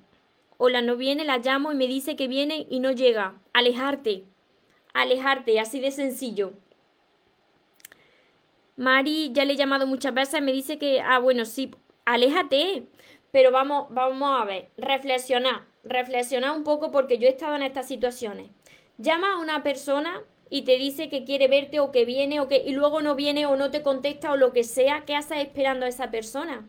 [0.59, 3.35] Hola, no viene, la llamo y me dice que viene y no llega.
[3.53, 4.23] Alejarte.
[4.91, 6.53] Alejarte, así de sencillo.
[8.75, 11.69] Mari ya le he llamado muchas veces, me dice que, ah, bueno, sí,
[12.05, 12.87] aléjate.
[13.31, 17.87] Pero vamos, vamos a ver, reflexionar, reflexionar un poco porque yo he estado en estas
[17.87, 18.49] situaciones.
[18.97, 22.63] Llama a una persona y te dice que quiere verte o que viene o que
[22.65, 25.85] y luego no viene o no te contesta o lo que sea, ¿qué haces esperando
[25.85, 26.67] a esa persona?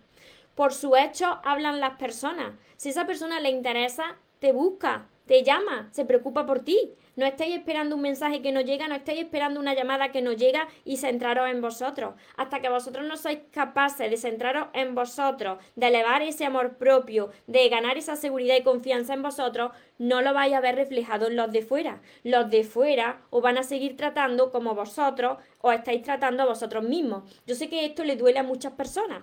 [0.59, 2.53] Por su hecho hablan las personas.
[2.77, 6.95] Si esa persona le interesa, te busca, te llama, se preocupa por ti.
[7.15, 10.33] No estáis esperando un mensaje que no llega, no estáis esperando una llamada que no
[10.33, 12.15] llega y centraros en vosotros.
[12.37, 17.31] Hasta que vosotros no sois capaces de centraros en vosotros, de elevar ese amor propio,
[17.47, 21.37] de ganar esa seguridad y confianza en vosotros, no lo vais a ver reflejado en
[21.37, 22.03] los de fuera.
[22.25, 26.83] Los de fuera os van a seguir tratando como vosotros os estáis tratando a vosotros
[26.83, 27.33] mismos.
[27.47, 29.23] Yo sé que esto le duele a muchas personas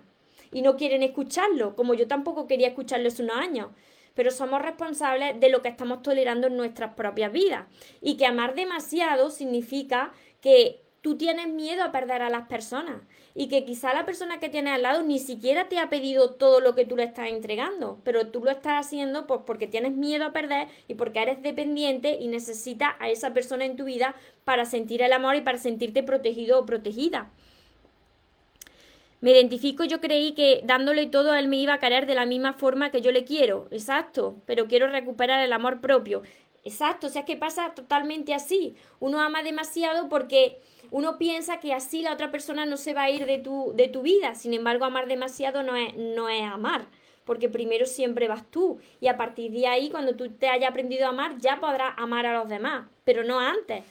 [0.55, 3.71] y no quieren escucharlo, como yo tampoco quería escucharlo hace unos años.
[4.13, 7.65] Pero somos responsables de lo que estamos tolerando en nuestras propias vidas.
[7.99, 13.01] Y que amar demasiado significa que tú tienes miedo a perder a las personas
[13.33, 16.61] y que quizá la persona que tienes al lado ni siquiera te ha pedido todo
[16.61, 20.23] lo que tú le estás entregando, pero tú lo estás haciendo pues porque tienes miedo
[20.23, 24.15] a perder y porque eres dependiente y necesitas a esa persona en tu vida
[24.45, 27.29] para sentir el amor y para sentirte protegido o protegida.
[29.21, 32.25] Me identifico, yo creí que dándole todo a él me iba a querer de la
[32.25, 36.21] misma forma que yo le quiero, exacto, pero quiero recuperar el amor propio.
[36.63, 38.75] Exacto, o sea, es que pasa totalmente así.
[38.99, 40.59] Uno ama demasiado porque
[40.91, 43.87] uno piensa que así la otra persona no se va a ir de tu, de
[43.87, 44.33] tu vida.
[44.35, 46.87] Sin embargo, amar demasiado no es, no es amar.
[47.25, 51.07] porque primero siempre vas tú y a partir de ahí, cuando tú te hayas aprendido
[51.07, 53.83] a amar, ya podrás amar a los demás, pero no antes.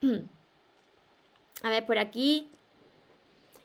[1.62, 2.50] A ver, por aquí.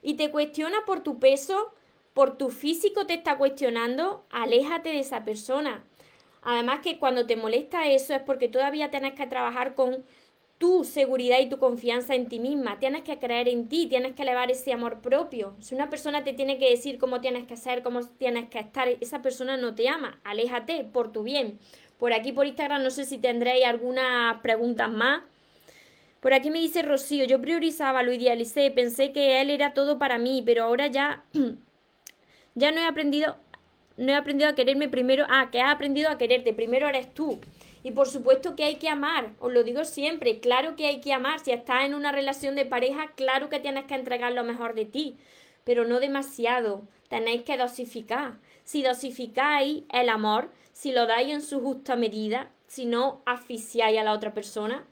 [0.01, 1.73] Y te cuestiona por tu peso,
[2.13, 5.83] por tu físico te está cuestionando, aléjate de esa persona.
[6.41, 10.05] Además que cuando te molesta eso es porque todavía tienes que trabajar con
[10.57, 12.79] tu seguridad y tu confianza en ti misma.
[12.79, 15.55] Tienes que creer en ti, tienes que elevar ese amor propio.
[15.61, 18.89] Si una persona te tiene que decir cómo tienes que ser, cómo tienes que estar,
[18.89, 20.19] esa persona no te ama.
[20.25, 21.59] Aléjate por tu bien.
[21.97, 25.21] Por aquí por Instagram no sé si tendréis algunas preguntas más.
[26.19, 30.17] Por aquí me dice Rocío, yo priorizaba, lo idealicé, pensé que él era todo para
[30.17, 31.23] mí, pero ahora ya,
[32.55, 33.37] ya no he aprendido,
[33.95, 37.39] no he aprendido a quererme primero, ah, que has aprendido a quererte, primero eres tú.
[37.83, 41.13] Y por supuesto que hay que amar, os lo digo siempre, claro que hay que
[41.13, 41.39] amar.
[41.39, 44.85] Si estás en una relación de pareja, claro que tienes que entregar lo mejor de
[44.85, 45.15] ti,
[45.63, 46.81] pero no demasiado.
[47.07, 48.37] Tenéis que dosificar.
[48.65, 54.03] Si dosificáis el amor, si lo dais en su justa medida, si no asfixiáis a
[54.03, 54.85] la otra persona,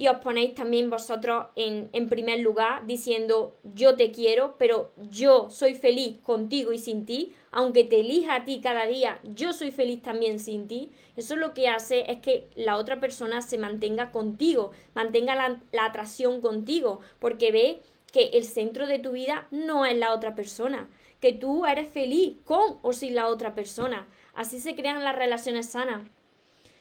[0.00, 5.50] y os ponéis también vosotros en, en, primer lugar diciendo yo te quiero, pero yo
[5.50, 9.70] soy feliz contigo y sin ti, aunque te elija a ti cada día, yo soy
[9.70, 14.10] feliz también sin ti, eso lo que hace es que la otra persona se mantenga
[14.10, 19.84] contigo, mantenga la, la atracción contigo, porque ve que el centro de tu vida no
[19.84, 20.88] es la otra persona,
[21.20, 24.08] que tú eres feliz con o sin la otra persona.
[24.32, 26.08] Así se crean las relaciones sanas.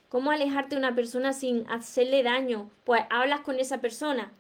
[0.09, 2.71] ¿Cómo alejarte de una persona sin hacerle daño?
[2.83, 4.33] Pues hablas con esa persona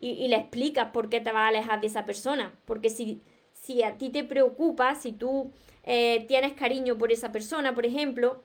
[0.00, 2.52] y, le explicas por qué te vas a alejar de esa persona.
[2.64, 3.20] Porque si,
[3.52, 5.50] si a ti te preocupa, si tú
[5.82, 8.44] eh, tienes cariño por esa persona, por ejemplo,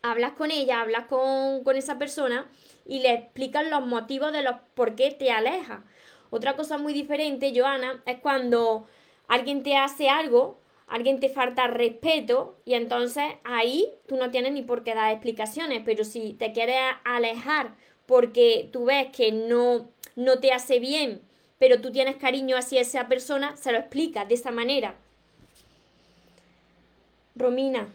[0.00, 2.50] hablas con ella, hablas con, con esa persona
[2.86, 5.84] y le explicas los motivos de los por qué te aleja.
[6.30, 8.86] Otra cosa muy diferente, Joana, es cuando
[9.28, 14.62] alguien te hace algo alguien te falta respeto y entonces ahí tú no tienes ni
[14.62, 17.74] por qué dar explicaciones, pero si te quieres alejar
[18.06, 21.22] porque tú ves que no, no te hace bien,
[21.58, 24.96] pero tú tienes cariño hacia esa persona, se lo explicas de esa manera.
[27.34, 27.88] Romina,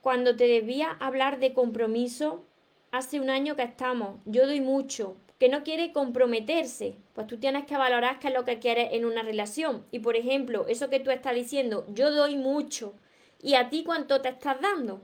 [0.00, 2.44] cuando te debía hablar de compromiso,
[2.90, 7.66] hace un año que estamos, yo doy mucho, que no quiere comprometerse, pues tú tienes
[7.66, 9.84] que valorar qué es lo que quieres en una relación.
[9.90, 12.94] Y por ejemplo, eso que tú estás diciendo, yo doy mucho,
[13.42, 15.00] ¿y a ti cuánto te estás dando?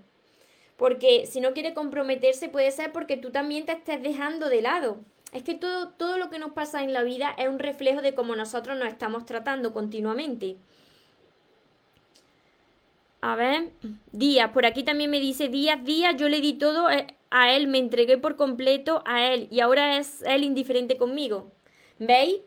[0.77, 4.99] Porque si no quiere comprometerse puede ser porque tú también te estés dejando de lado.
[5.33, 8.15] Es que todo, todo lo que nos pasa en la vida es un reflejo de
[8.15, 10.57] cómo nosotros nos estamos tratando continuamente.
[13.21, 13.71] A ver,
[14.13, 17.67] Díaz, por aquí también me dice Díaz, Díaz, yo le di todo eh, a él,
[17.67, 21.53] me entregué por completo a él y ahora es él indiferente conmigo.
[21.99, 22.41] ¿Veis?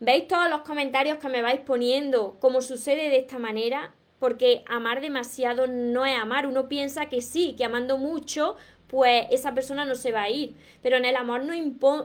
[0.00, 2.36] ¿Veis todos los comentarios que me vais poniendo?
[2.40, 3.94] ¿Cómo sucede de esta manera?
[4.18, 6.46] Porque amar demasiado no es amar.
[6.46, 8.56] Uno piensa que sí, que amando mucho,
[8.88, 10.56] pues esa persona no se va a ir.
[10.82, 11.54] Pero en el amor no,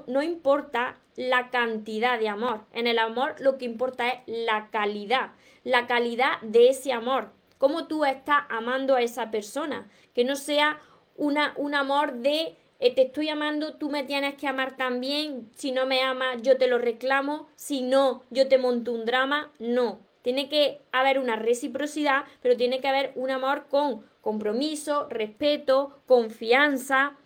[0.08, 2.62] no importa la cantidad de amor.
[2.74, 5.32] En el amor lo que importa es la calidad.
[5.64, 7.32] La calidad de ese amor.
[7.58, 9.90] Cómo tú estás amando a esa persona.
[10.14, 10.80] Que no sea
[11.20, 15.72] una, un amor de eh, te estoy amando, tú me tienes que amar también, si
[15.72, 19.99] no me amas yo te lo reclamo, si no yo te monto un drama, no.
[20.22, 27.17] Tiene que haber una reciprocidad, pero tiene que haber un amor con compromiso, respeto, confianza.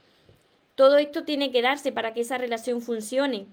[0.75, 3.45] Todo esto tiene que darse para que esa relación funcione.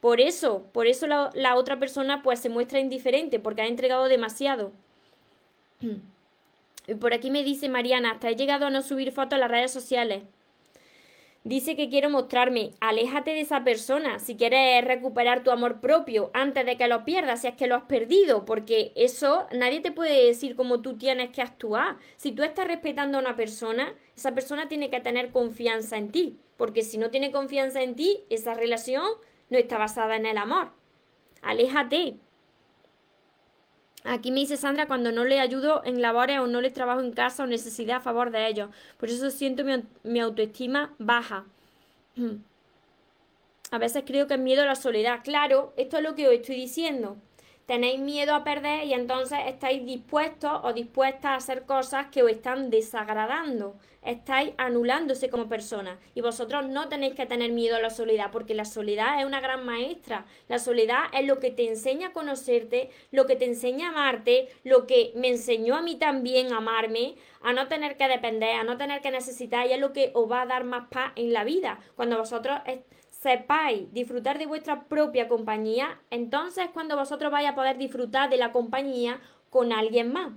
[0.00, 4.08] Por eso, por eso la, la otra persona pues se muestra indiferente, porque ha entregado
[4.08, 4.72] demasiado.
[6.96, 9.70] Por aquí me dice Mariana, hasta he llegado a no subir fotos a las redes
[9.70, 10.22] sociales.
[11.44, 16.66] Dice que quiero mostrarme, aléjate de esa persona si quieres recuperar tu amor propio antes
[16.66, 20.26] de que lo pierdas, si es que lo has perdido, porque eso nadie te puede
[20.26, 21.96] decir cómo tú tienes que actuar.
[22.16, 26.38] Si tú estás respetando a una persona, esa persona tiene que tener confianza en ti,
[26.56, 29.06] porque si no tiene confianza en ti, esa relación
[29.48, 30.72] no está basada en el amor.
[31.40, 32.16] Aléjate,
[34.08, 37.12] Aquí me dice Sandra cuando no le ayudo en labores o no le trabajo en
[37.12, 38.70] casa o necesidad a favor de ellos.
[38.96, 39.64] Por eso siento
[40.02, 41.44] mi, autoestima baja.
[43.70, 45.20] A veces creo que es miedo a la soledad.
[45.22, 47.18] Claro, esto es lo que os estoy diciendo
[47.68, 52.30] tenéis miedo a perder y entonces estáis dispuestos o dispuestas a hacer cosas que os
[52.30, 57.90] están desagradando, estáis anulándose como persona y vosotros no tenéis que tener miedo a la
[57.90, 62.08] soledad porque la soledad es una gran maestra, la soledad es lo que te enseña
[62.08, 66.54] a conocerte, lo que te enseña a amarte, lo que me enseñó a mí también
[66.54, 69.92] a amarme, a no tener que depender, a no tener que necesitar y es lo
[69.92, 71.80] que os va a dar más paz en la vida.
[71.96, 72.60] Cuando vosotros
[73.20, 78.52] sepáis disfrutar de vuestra propia compañía, entonces cuando vosotros vais a poder disfrutar de la
[78.52, 80.32] compañía con alguien más.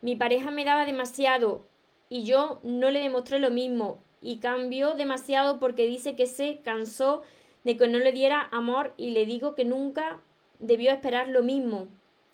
[0.00, 1.66] Mi pareja me daba demasiado
[2.08, 7.22] y yo no le demostré lo mismo y cambió demasiado porque dice que se cansó
[7.64, 10.20] de que no le diera amor y le digo que nunca
[10.58, 11.88] debió esperar lo mismo.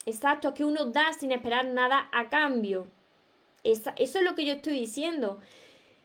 [0.07, 2.87] Exacto, es que uno da sin esperar nada a cambio.
[3.63, 5.39] eso es lo que yo estoy diciendo,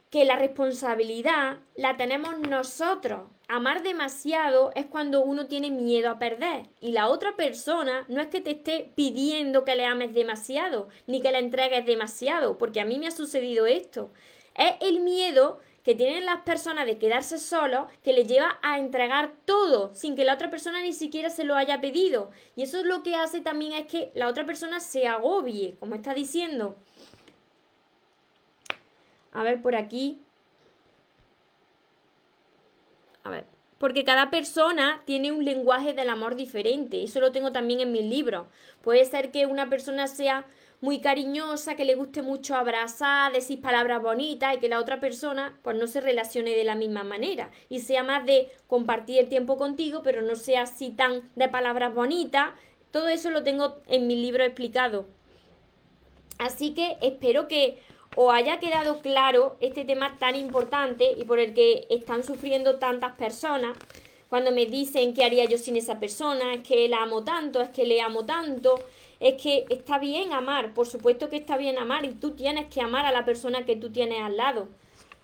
[0.10, 3.30] que la responsabilidad la tenemos nosotros.
[3.50, 8.28] Amar demasiado es cuando uno tiene miedo a perder y la otra persona no es
[8.28, 12.86] que te esté pidiendo que le ames demasiado ni que le entregues demasiado, porque a
[12.86, 14.12] mí me ha sucedido esto.
[14.56, 19.32] Es el miedo que tienen las personas de quedarse solos que les lleva a entregar
[19.46, 22.30] todo sin que la otra persona ni siquiera se lo haya pedido.
[22.58, 25.96] Y eso es lo que hace también es que la otra persona se agobie, como
[25.96, 26.76] está diciendo.
[29.38, 30.20] A ver, por aquí.
[33.24, 33.46] A ver.
[33.78, 37.04] Porque cada persona tiene un lenguaje del amor diferente.
[37.04, 38.48] Eso lo tengo también en mis libros.
[38.82, 40.48] Puede ser que una persona sea
[40.82, 45.60] muy cariñosa, que le guste mucho abrazar, decir palabras bonitas y que la otra persona
[45.62, 49.56] pues no se relacione de la misma manera y sea más de compartir el tiempo
[49.58, 52.54] contigo, pero no sea así tan de palabras bonitas.
[52.90, 55.06] Todo eso lo tengo en mi libro explicado.
[56.40, 57.80] Así que espero que
[58.20, 63.14] os haya quedado claro este tema tan importante y por el que están sufriendo tantas
[63.14, 63.78] personas
[64.28, 67.70] cuando me dicen qué haría yo sin esa persona, es que la amo tanto, es
[67.70, 68.80] que le amo tanto,
[69.20, 72.82] es que está bien amar, por supuesto que está bien amar y tú tienes que
[72.82, 74.68] amar a la persona que tú tienes al lado,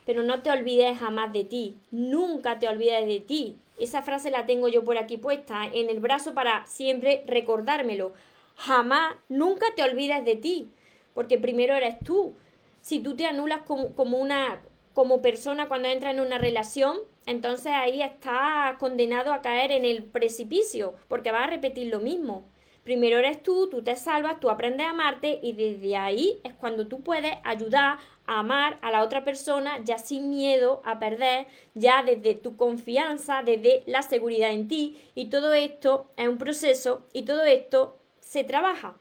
[0.06, 3.58] pero no te olvides jamás de ti, nunca te olvides de ti.
[3.80, 8.14] Esa frase la tengo yo por aquí puesta en el brazo para siempre recordármelo.
[8.56, 10.70] Jamás, nunca te olvides de ti,
[11.16, 12.36] porque primero eres tú.
[12.84, 14.62] Si tú te anulas como, una
[14.94, 20.04] como persona cuando entras en una relación, entonces ahí estás condenado a caer en el
[20.04, 22.44] precipicio, porque vas a repetir lo mismo.
[22.84, 26.86] Primero eres tú, tú te salvas, tú aprendes a amarte y desde ahí es cuando
[26.86, 32.04] tú puedes ayudar a amar a la otra persona ya sin miedo a perder, ya
[32.04, 35.02] desde tu confianza, desde la seguridad en ti.
[35.16, 38.98] Y todo esto es un proceso y todo esto se trabaja.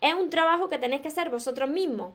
[0.00, 2.14] Es un trabajo que tenéis que hacer vosotros mismos.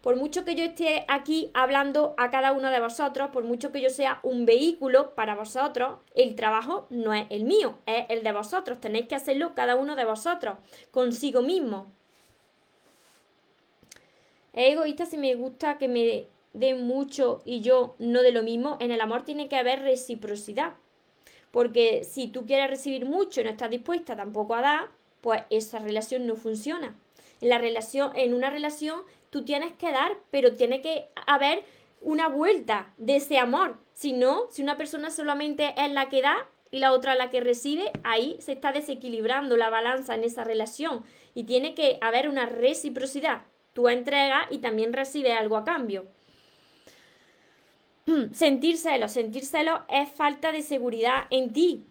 [0.00, 3.82] Por mucho que yo esté aquí hablando a cada uno de vosotros, por mucho que
[3.82, 8.32] yo sea un vehículo para vosotros, el trabajo no es el mío, es el de
[8.32, 8.80] vosotros.
[8.80, 10.56] Tenéis que hacerlo cada uno de vosotros,
[10.90, 11.92] consigo mismo.
[14.54, 18.78] Es egoísta si me gusta que me den mucho y yo no de lo mismo.
[18.80, 20.74] En el amor tiene que haber reciprocidad.
[21.50, 24.88] Porque si tú quieres recibir mucho y no estás dispuesta tampoco a dar,
[25.20, 26.96] pues esa relación no funciona.
[27.40, 31.64] En, la relación, en una relación tú tienes que dar, pero tiene que haber
[32.00, 33.78] una vuelta de ese amor.
[33.94, 37.40] Si no, si una persona solamente es la que da y la otra la que
[37.40, 41.04] recibe, ahí se está desequilibrando la balanza en esa relación
[41.34, 43.42] y tiene que haber una reciprocidad.
[43.72, 46.06] Tú entregas y también recibes algo a cambio.
[48.32, 51.86] Sentir celos, es falta de seguridad en ti,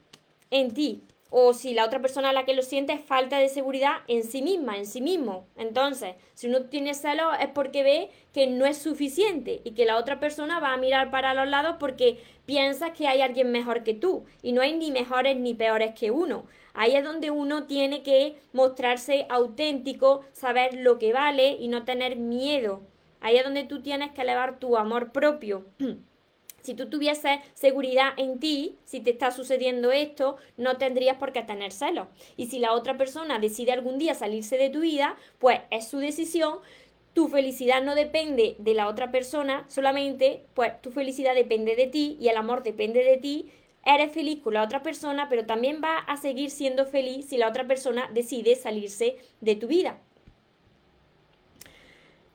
[0.50, 3.50] en ti o si la otra persona a la que lo siente es falta de
[3.50, 5.46] seguridad en sí misma, en sí mismo.
[5.58, 9.98] Entonces, si uno tiene celos es porque ve que no es suficiente y que la
[9.98, 13.94] otra persona va a mirar para los lados porque piensa que hay alguien mejor que
[13.94, 16.46] tú y no hay ni mejores ni peores que uno.
[16.74, 22.16] Ahí es donde uno tiene que mostrarse auténtico, saber lo que vale y no tener
[22.16, 22.82] miedo.
[23.22, 25.66] Ahí es donde tú tienes que elevar tu amor propio.
[26.62, 31.42] Si tú tuvieses seguridad en ti, si te está sucediendo esto, no tendrías por qué
[31.42, 32.08] tener celos.
[32.38, 36.00] Y si la otra persona decide algún día salirse de tu vida, pues es su
[36.00, 36.60] decisión.
[37.14, 42.18] Tu felicidad no depende de la otra persona, solamente pues tu felicidad depende de ti
[42.20, 43.52] y el amor depende de ti.
[43.86, 47.48] Eres feliz con la otra persona, pero también vas a seguir siendo feliz si la
[47.48, 50.00] otra persona decide salirse de tu vida.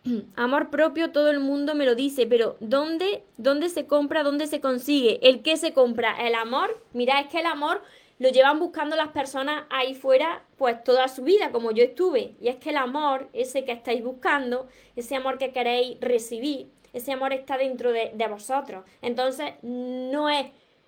[0.36, 4.60] Amor propio, todo el mundo me lo dice, pero ¿dónde, ¿dónde se compra, dónde se
[4.60, 5.18] consigue?
[5.22, 6.26] ¿El qué se compra?
[6.26, 6.82] ¿El amor?
[6.92, 7.82] Mira, es que el amor
[8.18, 12.34] lo llevan buscando las personas ahí fuera pues toda su vida, como yo estuve.
[12.40, 17.12] Y es que el amor, ese que estáis buscando, ese amor que queréis recibir, ese
[17.12, 18.84] amor está dentro de, de vosotros.
[19.02, 20.46] Entonces, no es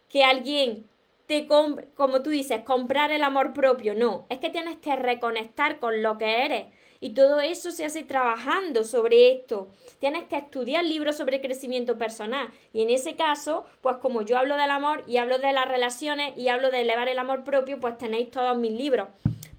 [0.08, 0.86] que alguien
[1.26, 5.80] te compre, como tú dices, comprar el amor propio, no, es que tienes que reconectar
[5.80, 6.66] con lo que eres
[7.00, 9.68] y todo eso se hace trabajando sobre esto.
[9.98, 12.48] Tienes que estudiar libros sobre crecimiento personal.
[12.72, 16.36] Y en ese caso, pues como yo hablo del amor y hablo de las relaciones
[16.36, 19.08] y hablo de elevar el amor propio, pues tenéis todos mis libros.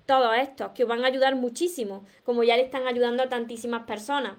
[0.06, 3.84] Todos estos, que os van a ayudar muchísimo, como ya le están ayudando a tantísimas
[3.84, 4.38] personas.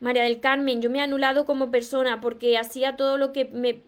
[0.00, 3.80] María del Carmen, yo me he anulado como persona porque hacía todo lo que me,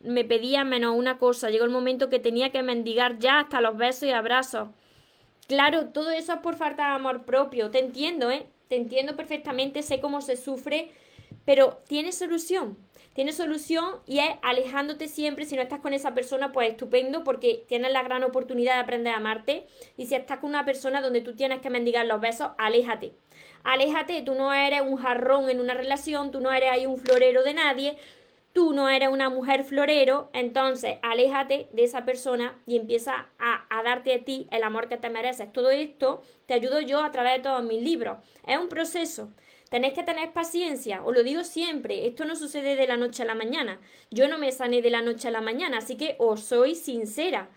[0.00, 1.50] me pedía menos una cosa.
[1.50, 4.68] Llegó el momento que tenía que mendigar ya hasta los besos y abrazos.
[5.46, 7.70] Claro, todo eso es por falta de amor propio.
[7.70, 8.46] Te entiendo, ¿eh?
[8.68, 10.90] Te entiendo perfectamente, sé cómo se sufre,
[11.44, 12.76] pero tiene solución.
[13.14, 15.46] Tiene solución y es alejándote siempre.
[15.46, 19.14] Si no estás con esa persona, pues estupendo, porque tienes la gran oportunidad de aprender
[19.14, 19.66] a amarte.
[19.96, 23.14] Y si estás con una persona donde tú tienes que mendigar los besos, aléjate.
[23.62, 27.42] Aléjate, tú no eres un jarrón en una relación, tú no eres ahí un florero
[27.42, 27.96] de nadie,
[28.56, 34.14] tú no eres una mujer florero, entonces aléjate de esa persona y empieza a, darte
[34.14, 35.52] a ti el amor que te mereces.
[35.52, 38.16] Todo esto te ayudo yo a través de todos mis libros.
[38.46, 39.28] Es un proceso.
[39.68, 43.26] Tenéis que tener paciencia, os lo digo siempre, esto no sucede de la noche a
[43.26, 43.78] la mañana.
[44.10, 47.50] Yo no me sané de la noche a la mañana, así que os soy sincera.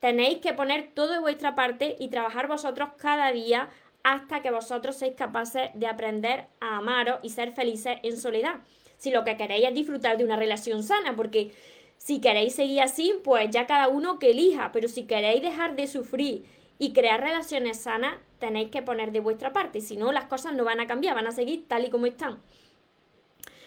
[0.00, 3.68] Tenéis que poner todo de vuestra parte y trabajar vosotros cada día
[4.02, 8.56] hasta que vosotros seáis capaces de aprender a amaros y ser felices en soledad
[9.04, 11.52] si lo que queréis es disfrutar de una relación sana, porque
[11.98, 15.86] si queréis seguir así, pues ya cada uno que elija, pero si queréis dejar de
[15.86, 16.46] sufrir
[16.78, 20.64] y crear relaciones sanas, tenéis que poner de vuestra parte, si no las cosas no
[20.64, 22.40] van a cambiar, van a seguir tal y como están.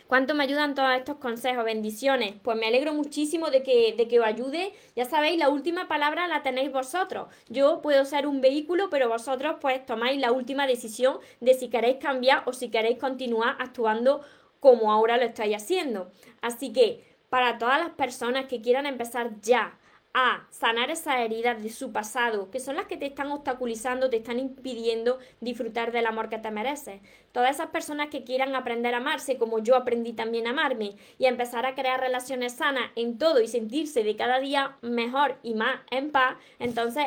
[0.07, 1.65] ¿Cuánto me ayudan todos estos consejos?
[1.65, 2.33] Bendiciones.
[2.41, 4.71] Pues me alegro muchísimo de que, de que os ayude.
[4.95, 7.27] Ya sabéis, la última palabra la tenéis vosotros.
[7.49, 11.97] Yo puedo ser un vehículo, pero vosotros pues tomáis la última decisión de si queréis
[11.97, 14.21] cambiar o si queréis continuar actuando
[14.60, 16.12] como ahora lo estáis haciendo.
[16.41, 19.78] Así que para todas las personas que quieran empezar ya
[20.20, 24.18] a sanar esas heridas de su pasado, que son las que te están obstaculizando, te
[24.18, 27.01] están impidiendo disfrutar del amor que te mereces.
[27.32, 31.26] Todas esas personas que quieran aprender a amarse, como yo aprendí también a amarme, y
[31.26, 35.82] empezar a crear relaciones sanas en todo y sentirse de cada día mejor y más
[35.91, 37.05] en paz, entonces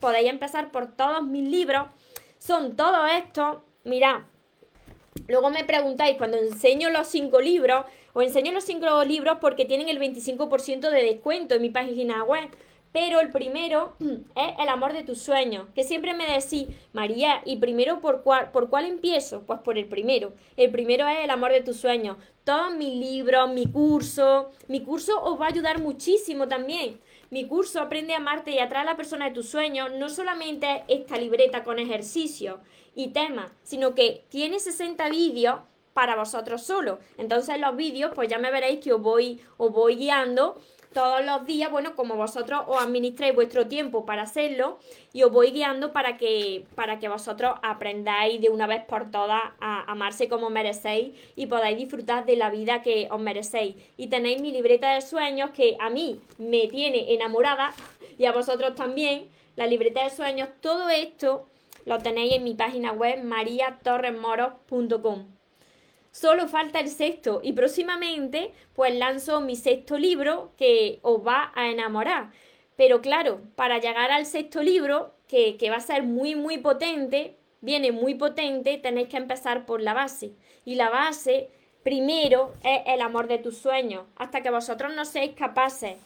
[0.00, 1.86] podéis empezar por todos mis libros.
[2.38, 4.22] Son todos estos, mirad,
[5.26, 9.88] Luego me preguntáis cuando enseño los cinco libros, os enseño los cinco libros porque tienen
[9.88, 12.48] el 25% de descuento en mi página web.
[12.92, 17.56] Pero el primero es el amor de tus sueños, que siempre me decís, María, ¿y
[17.56, 19.42] primero por cuál, por cuál empiezo?
[19.42, 20.32] Pues por el primero.
[20.56, 22.16] El primero es el amor de tus sueños.
[22.44, 26.98] Todos mis libros, mi curso, mi curso os va a ayudar muchísimo también.
[27.30, 30.84] Mi curso Aprende a amarte y atrae a la persona de tus sueños no solamente
[30.88, 32.58] esta libreta con ejercicios
[32.94, 35.60] y temas, sino que tiene 60 vídeos
[35.92, 37.00] para vosotros solo.
[37.18, 40.58] Entonces los vídeos, pues ya me veréis que os voy, os voy guiando
[40.98, 44.80] todos los días, bueno, como vosotros os administréis vuestro tiempo para hacerlo
[45.12, 49.40] y os voy guiando para que, para que vosotros aprendáis de una vez por todas
[49.60, 53.76] a amarse como merecéis y podáis disfrutar de la vida que os merecéis.
[53.96, 57.72] Y tenéis mi libreta de sueños que a mí me tiene enamorada
[58.18, 59.28] y a vosotros también.
[59.54, 61.46] La libreta de sueños, todo esto
[61.84, 65.37] lo tenéis en mi página web mariatorresmoros.com.
[66.10, 71.68] Solo falta el sexto y próximamente pues lanzo mi sexto libro que os va a
[71.68, 72.30] enamorar.
[72.76, 77.36] Pero claro, para llegar al sexto libro, que, que va a ser muy muy potente,
[77.60, 80.32] viene muy potente, tenéis que empezar por la base.
[80.64, 81.50] Y la base
[81.82, 84.04] primero es el amor de tus sueños.
[84.16, 85.96] Hasta que vosotros no seáis capaces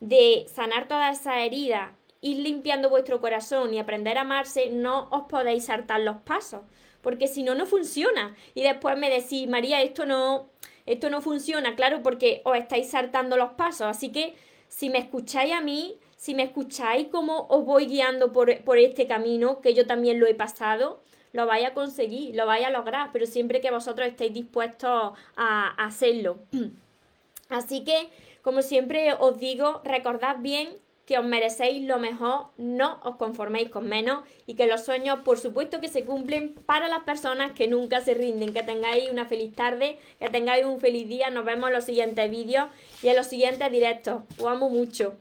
[0.00, 5.24] de sanar todas esas heridas, ir limpiando vuestro corazón y aprender a amarse, no os
[5.24, 6.62] podéis saltar los pasos
[7.04, 8.34] porque si no, no funciona.
[8.54, 10.48] Y después me decís, María, esto no,
[10.86, 13.86] esto no funciona, claro, porque os estáis saltando los pasos.
[13.86, 14.34] Así que
[14.68, 19.60] si me escucháis a mí, si me escucháis cómo os voy guiando por, este camino,
[19.60, 21.00] que yo también lo he pasado,
[21.32, 25.14] lo vais a conseguir, lo vais a lograr, pero siempre que vosotros estéis dispuestos a,
[25.36, 26.38] a hacerlo.
[27.50, 28.08] Así que,
[28.42, 33.86] como siempre os digo, recordad bien que os merecéis lo mejor, no os conforméis con
[33.86, 38.00] menos y que los sueños, por supuesto, que se cumplen para las personas que nunca
[38.00, 38.54] se rinden.
[38.54, 41.30] Que tengáis una feliz tarde, que tengáis un feliz día.
[41.30, 42.68] Nos vemos en los siguientes vídeos
[43.02, 44.22] y en los siguientes directos.
[44.38, 45.14] Os amo mucho.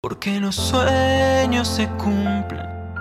[0.00, 2.94] Porque los sueños se cumplen,